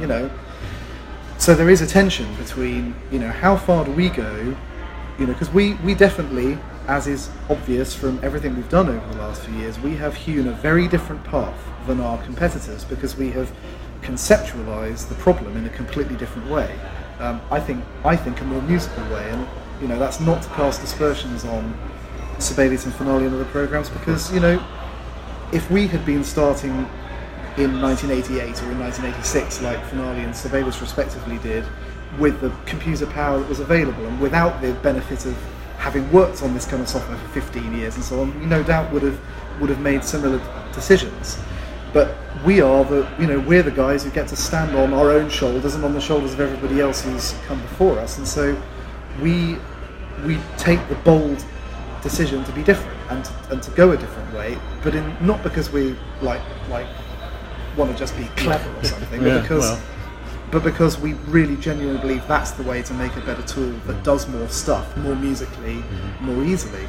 [0.00, 0.28] You know,
[1.38, 4.56] so there is a tension between you know how far do we go
[5.18, 6.58] you know because we we definitely
[6.88, 10.48] as is obvious from everything we've done over the last few years we have hewn
[10.48, 13.50] a very different path than our competitors because we have
[14.02, 16.78] conceptualized the problem in a completely different way.
[17.18, 19.48] Um, i think i think a more musical way and
[19.80, 21.76] you know that's not to cast aspersions on
[22.38, 24.62] Sibelius and Finale and other programs because you know
[25.52, 26.88] if we had been starting
[27.56, 31.64] in 1988 or in 1986, like Finale and Sibelius respectively did,
[32.18, 35.36] with the computer power that was available and without the benefit of
[35.86, 38.60] having worked on this kind of software for 15 years and so on, we no
[38.60, 39.20] doubt would have
[39.60, 40.40] would have made similar
[40.74, 41.38] decisions.
[41.92, 45.12] But we are the you know we're the guys who get to stand on our
[45.12, 48.60] own shoulders and on the shoulders of everybody else who's come before us, and so
[49.22, 49.58] we
[50.26, 51.44] we take the bold
[52.02, 55.40] decision to be different and to, and to go a different way, but in not
[55.44, 56.88] because we like like
[57.76, 59.82] want to just be clever or something, Yeah, but because well.
[60.50, 64.02] But because we really genuinely believe that's the way to make a better tool that
[64.04, 65.82] does more stuff, more musically,
[66.20, 66.86] more easily.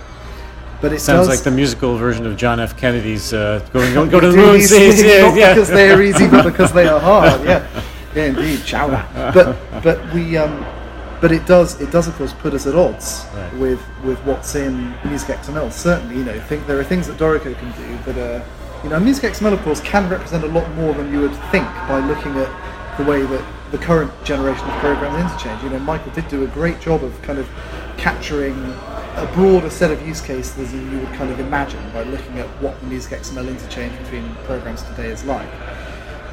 [0.82, 1.06] But it Mm-hmm.
[1.06, 2.78] Sounds like the musical version of John F.
[2.78, 4.62] Kennedy's uh, going, go, go to the moon.
[4.62, 5.54] things, not yeah.
[5.54, 7.42] because they are easy, but because they are hard.
[7.48, 7.68] Yeah,
[8.16, 8.64] yeah, indeed.
[8.64, 8.88] Ciao.
[9.34, 10.64] But but we um,
[11.20, 13.54] but it does it does of course put us at odds Right.
[13.56, 15.72] with with what's in Music XML.
[15.72, 18.46] Certainly, you know, think there are things that Dorico can do that are
[18.84, 21.66] you know Music XML of course can represent a lot more than you would think
[21.90, 22.50] by looking at
[22.98, 25.64] the way that the current generation of programs interchange.
[25.64, 27.48] You know, Michael did do a great job of kind of
[27.98, 28.56] capturing
[29.16, 32.48] a broader set of use cases than you would kind of imagine by looking at
[32.62, 35.50] what the Music XML interchange between programs today is like.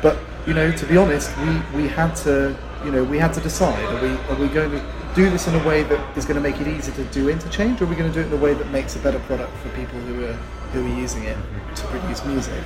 [0.02, 3.40] But you know, to be honest, we, we had to you know we had to
[3.40, 4.82] decide: are we are we going to
[5.14, 7.80] do this in a way that is going to make it easy to do interchange,
[7.80, 9.56] or are we going to do it in a way that makes a better product
[9.58, 10.34] for people who are
[10.72, 11.38] who are using it
[11.76, 12.62] to produce music?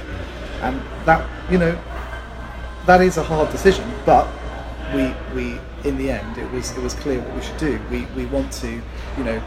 [0.63, 1.79] And that you know
[2.89, 4.27] that is a hard decision, but
[4.95, 7.79] we we in the end it was it was clear what we should do.
[7.91, 8.71] We we want to
[9.19, 9.43] you know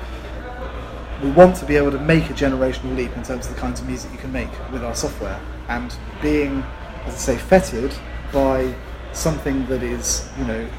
[1.24, 3.82] we want to be able to make a generational leap in terms of the kinds
[3.82, 5.40] of music you can make with our software
[5.70, 6.64] and being
[7.06, 7.94] as I say fettered
[8.32, 8.76] by
[9.12, 10.70] something that is you know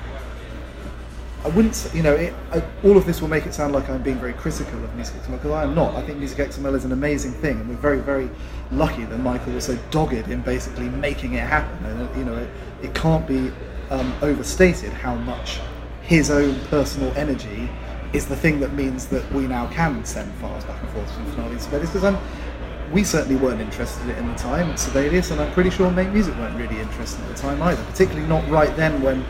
[1.44, 3.90] I wouldn't say, you know it, I, all of this will make it sound like
[3.90, 5.94] I'm being very critical of Music XML because I am not.
[5.96, 8.30] I think Music XML is an amazing thing and we're very very
[8.70, 11.84] lucky that Michael was so dogged in basically making it happen.
[11.86, 12.48] And uh, you know it,
[12.82, 13.50] it can't be
[13.90, 15.58] um, overstated how much
[16.02, 17.68] his own personal energy
[18.12, 21.26] is the thing that means that we now can send files back and forth from
[21.32, 22.18] Finale to Sibelius because I'm
[22.92, 26.38] we certainly weren't interested in it in the time Sibelius, and I'm pretty sure MakeMusic
[26.38, 29.24] weren't really interested at the time either, particularly not right then when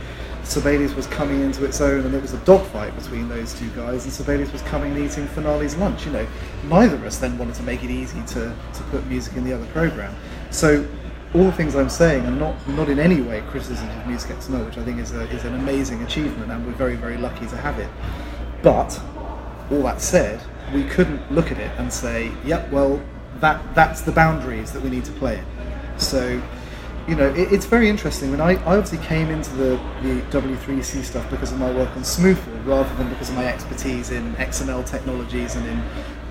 [0.45, 4.05] Sibelius was coming into its own and it was a dogfight between those two guys,
[4.05, 6.05] and Sibelius was coming and eating Finale's lunch.
[6.05, 6.27] You know,
[6.65, 9.53] neither of us then wanted to make it easy to, to put music in the
[9.53, 10.15] other program.
[10.51, 10.87] So
[11.35, 14.67] all the things I'm saying are not not in any way criticism of Music XML,
[14.67, 17.57] which I think is a, is an amazing achievement, and we're very very lucky to
[17.57, 17.89] have it.
[18.63, 19.01] But
[19.71, 20.43] all that said,
[20.75, 23.03] we couldn't look at it and say, "Yep, well,
[23.41, 25.45] that that's the boundaries that we need to play in."
[25.99, 26.43] So,
[27.09, 28.31] you know, it, it's very interesting.
[28.31, 32.03] When I, I obviously came into the, the W3C stuff because of my work on
[32.03, 35.83] SMuFL, rather than because of my expertise in XML technologies and in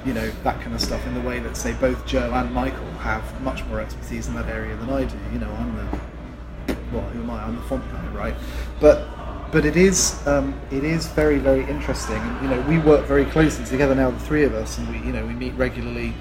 [0.06, 1.06] you know that kind of stuff.
[1.06, 4.48] In the way that say both Joe and Michael have much more expertise in that
[4.48, 5.18] area than I do.
[5.34, 7.44] You know, I'm the well, who am I?
[7.44, 8.36] I'm the font guy, right?
[8.80, 9.08] But
[9.52, 12.18] but it is um, it is very very interesting.
[12.18, 15.06] And, you know, we work very closely together now, the three of us, and we
[15.06, 16.14] you know we meet regularly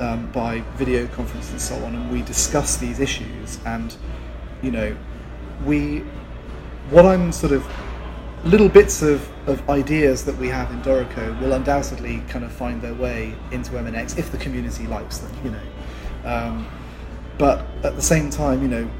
[0.00, 3.58] um, by video conference and so on, and we discuss these issues.
[3.64, 3.94] And
[4.62, 4.96] you know,
[5.64, 6.00] we
[6.90, 7.66] what I'm sort of
[8.44, 12.82] little bits of, of ideas that we have in Dorico will undoubtedly kind of find
[12.82, 16.30] their way into MNX if the community likes them, you know.
[16.30, 16.66] Um,
[17.38, 18.90] but at the same time, you know,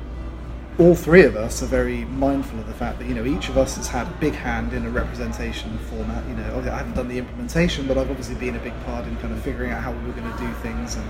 [0.78, 3.56] all three of us are very mindful of the fact that you know each of
[3.56, 6.26] us has had a big hand in a representation format.
[6.28, 9.16] You know, I haven't done the implementation, but I've obviously been a big part in
[9.18, 11.08] kind of figuring out how we were going to do things and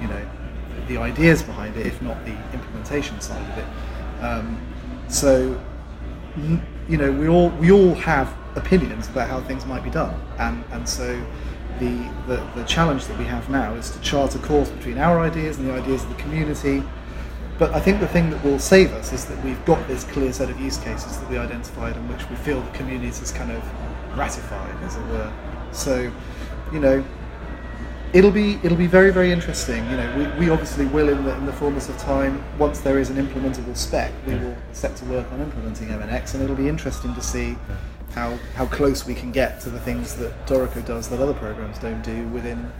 [0.00, 0.28] you know
[0.88, 4.22] the ideas behind it, if not the implementation side of it.
[4.22, 4.60] Um,
[5.08, 5.58] so
[6.88, 10.62] you know we all we all have opinions about how things might be done, and
[10.72, 11.20] and so.
[11.78, 15.20] The, the, the challenge that we have now is to chart a course between our
[15.20, 16.82] ideas and the ideas of the community,
[17.58, 20.32] but I think the thing that will save us is that we've got this clear
[20.32, 23.50] set of use cases that we identified and which we feel the community has kind
[23.50, 23.62] of
[24.16, 25.32] ratified, as it were.
[25.72, 26.10] So,
[26.72, 27.04] you know,
[28.12, 29.84] it'll be it'll be very very interesting.
[29.90, 32.42] You know, we, we obviously will in the in the fullness of time.
[32.58, 36.42] Once there is an implementable spec, we will set to work on implementing MNX, and
[36.42, 37.56] it'll be interesting to see
[38.14, 41.78] how how close we can get to the things that Dorico does that other programs
[41.78, 42.70] don't do within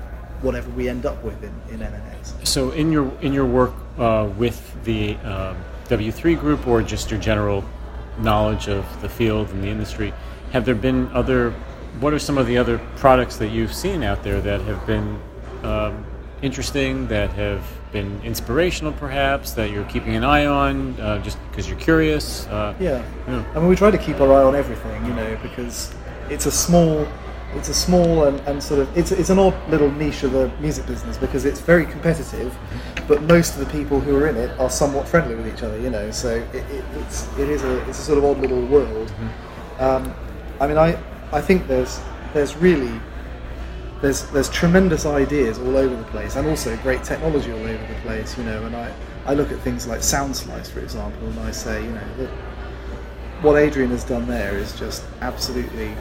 [0.43, 2.47] whatever we end up with in, in MNX.
[2.47, 5.57] So in your in your work uh, with the um,
[5.89, 7.65] W3 group or just your general
[8.19, 10.13] knowledge of the field and the industry,
[10.53, 11.53] have there been other?
[12.01, 15.19] What are some of the other products that you've seen out there that have been
[15.65, 16.05] um,
[16.43, 21.69] interesting, that have been inspirational, perhaps that you're keeping an eye on, uh, just because
[21.69, 22.47] you're curious?
[22.47, 23.05] Uh, Yeah.
[23.27, 23.45] Yeah.
[23.55, 25.93] I mean, we try to keep our eye on everything, you know, because
[26.29, 27.09] it's a small,
[27.55, 30.51] it's a small and, and sort of it's, it's an odd little niche of the
[30.61, 32.57] music business because it's very competitive,
[33.07, 35.79] but most of the people who are in it are somewhat friendly with each other,
[35.79, 36.11] you know.
[36.11, 39.13] So it, it, it's it is a it's a sort of odd little world.
[39.79, 40.15] Um,
[40.61, 40.99] I mean, I
[41.33, 42.01] I think there's
[42.35, 43.01] there's really
[44.01, 48.01] there's there's tremendous ideas all over the place, and also great technology all over the
[48.03, 48.37] place.
[48.39, 48.95] You know, and I,
[49.27, 52.31] I look at things like Soundslice, for example, and I say, you know, that
[53.43, 55.95] what Adrian has done there is just absolutely,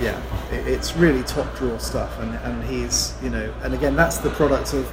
[0.00, 0.20] yeah,
[0.52, 4.30] it, it's really top drawer stuff, and and he's, you know, and again, that's the
[4.30, 4.92] product of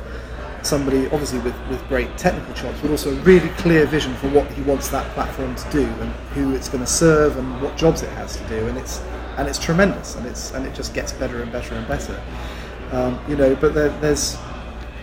[0.65, 4.51] somebody obviously with, with great technical chops, but also a really clear vision for what
[4.53, 8.01] he wants that platform to do and who it's going to serve and what jobs
[8.01, 8.99] it has to do, and it's
[9.37, 12.19] and it's tremendous, and it's and it just gets better and better and better,
[12.91, 13.55] um, you know.
[13.55, 14.37] But there, there's,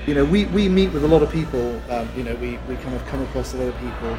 [0.07, 2.77] you know, we, we meet with a lot of people, um, you know, we, we
[2.77, 4.11] kind of come across a lot of people,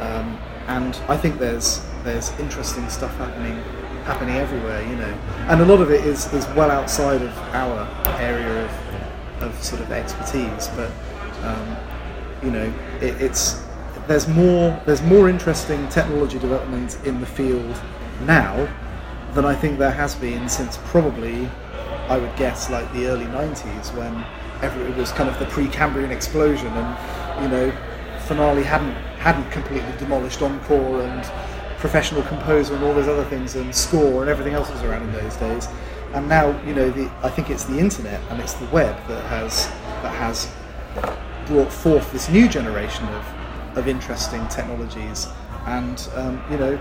[0.00, 3.62] um, and I think there's there's interesting stuff happening
[4.08, 5.14] happening everywhere, you know,
[5.50, 7.86] and a lot of it is is well outside of our
[8.18, 10.90] area of of sort of expertise, but
[11.44, 11.76] um,
[12.42, 13.62] you know, it, it's
[14.06, 17.78] there's more there's more interesting technology development in the field
[18.24, 18.66] now
[19.34, 21.46] than I think there has been since probably
[22.08, 24.24] I would guess like the early 90s when
[24.62, 27.70] every, it was kind of the pre-Cambrian explosion and you know
[28.26, 31.30] Finale hadn't hadn't completely demolished Encore and
[31.78, 35.12] Professional Composer and all those other things and Score and everything else was around in
[35.12, 35.68] those days.
[36.12, 39.24] And now you know the I think it's the internet and it's the web that
[39.26, 39.66] has
[40.02, 40.50] that has
[41.46, 45.28] brought forth this new generation of, of interesting technologies.
[45.66, 46.72] And um, you know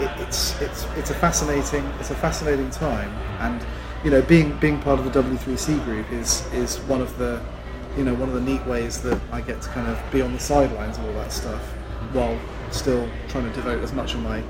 [0.00, 3.10] it, it's it's it's a fascinating it's a fascinating time.
[3.40, 3.64] And
[4.02, 7.40] you know being being part of the W3C group is is one of the
[7.96, 10.32] you know one of the neat ways that I get to kind of be on
[10.32, 11.62] the sidelines of all that stuff
[12.12, 12.38] while
[12.70, 14.42] still trying to devote as much of my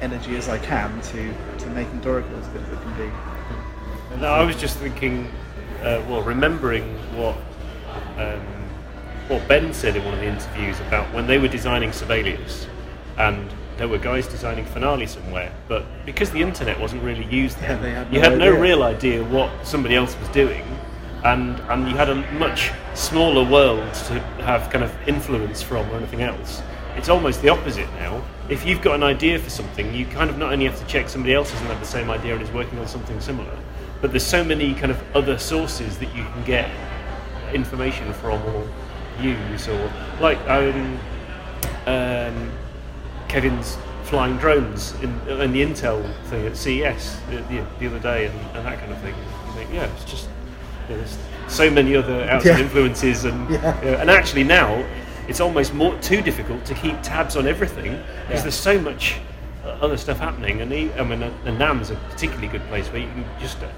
[0.00, 4.20] energy as I can to to making Dorico as good as it can be.
[4.20, 5.30] No, I was just thinking,
[5.82, 7.36] uh, well, remembering what
[8.18, 8.40] um,
[9.28, 12.66] what Ben said in one of the interviews about when they were designing Sibelius,
[13.16, 17.80] and there were guys designing Finale somewhere, but because the internet wasn't really used then,
[17.80, 20.64] they had you no had no real idea what somebody else was doing,
[21.24, 25.96] and and you had a much smaller world to have kind of influence from or
[25.96, 26.62] anything else.
[26.96, 28.22] It's almost the opposite now.
[28.48, 31.08] If you've got an idea for something, you kind of not only have to check
[31.08, 33.56] somebody else hasn't had the same idea and is working on something similar,
[34.00, 36.70] but there's so many kind of other sources that you can get
[37.52, 38.68] information from or
[39.20, 40.98] use or like um,
[41.86, 42.52] um,
[43.28, 48.26] Kevin's flying drones in, in the Intel thing at CES the, the, the other day
[48.26, 49.14] and, and that kind of thing.
[49.46, 50.28] You think, yeah, it's just
[50.88, 51.18] you know, there's
[51.48, 52.60] so many other outside Yeah.
[52.60, 53.84] influences and Yeah.
[53.84, 54.84] you know, and actually now
[55.30, 57.92] it's almost more too difficult to keep tabs on everything
[58.26, 58.42] because Yeah.
[58.42, 59.20] there's so much
[59.64, 63.00] uh, other stuff happening and he, I mean and NAMM's a particularly good place where
[63.00, 63.68] you can just uh,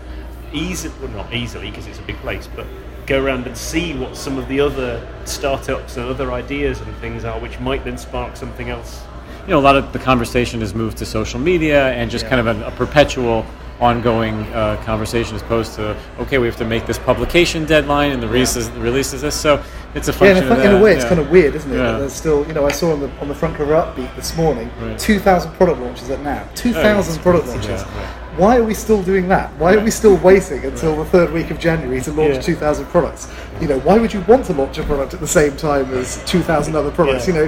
[0.52, 2.66] easily well not easily because it's a big place but
[3.06, 7.24] go around and see what some of the other startups and other ideas and things
[7.24, 9.02] are which might then spark something else
[9.46, 12.30] you know, a lot of the conversation has moved to social media and just Yeah.
[12.30, 13.44] kind of a, a perpetual
[13.80, 18.22] ongoing uh, conversation as opposed to okay, we have to make this publication deadline and
[18.22, 19.34] the release is, the release is this.
[19.34, 19.60] So
[19.94, 21.08] it's a Yeah, in a, fun- of in a way, it's yeah.
[21.08, 21.76] kind of weird, isn't it?
[21.76, 21.98] Yeah.
[21.98, 24.70] There's still, you know, I saw on the on the front cover upbeat this morning,
[24.80, 24.98] Right.
[24.98, 26.54] 2,000 product launches at NAMM.
[26.54, 27.68] 2,000 product launches.
[27.84, 28.06] right.
[28.38, 29.50] Why are we still doing that?
[29.58, 32.40] Why are we still waiting until the third week of January to launch Yeah.
[32.40, 33.28] 2,000 products?
[33.60, 36.22] You know, why would you want to launch a product at the same time as
[36.24, 37.26] 2,000 other products?
[37.28, 37.46] You know,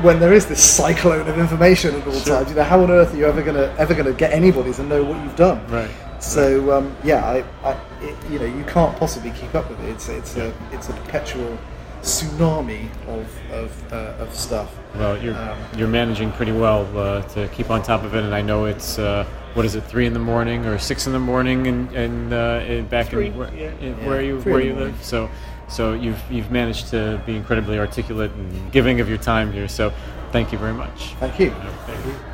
[0.00, 3.12] when there is this cyclone of information at all times, you know, how on earth
[3.12, 5.60] are you ever gonna ever gonna get anybody to know what you've done?
[5.68, 5.90] Right.
[6.20, 9.90] So um, yeah, I, I it, you know, you can't possibly keep up with it.
[9.90, 11.58] It's it's a it's a perpetual
[12.04, 14.70] tsunami of of, uh, of stuff.
[14.96, 18.34] Well, you're Um, you're managing pretty well uh, to keep on top of it, and
[18.34, 19.24] I know it's uh,
[19.54, 22.62] what is it, three in the morning or six in the morning, and and uh,
[22.72, 23.70] in- back Three, in, where, yeah.
[23.80, 24.94] in Yeah, where you where you live.
[25.02, 25.28] So
[25.68, 29.68] so you've you've managed to be incredibly articulate and giving of your time here.
[29.68, 29.92] So
[30.32, 31.14] thank you very much.
[31.20, 31.50] Thank you.
[31.86, 32.33] Thank you.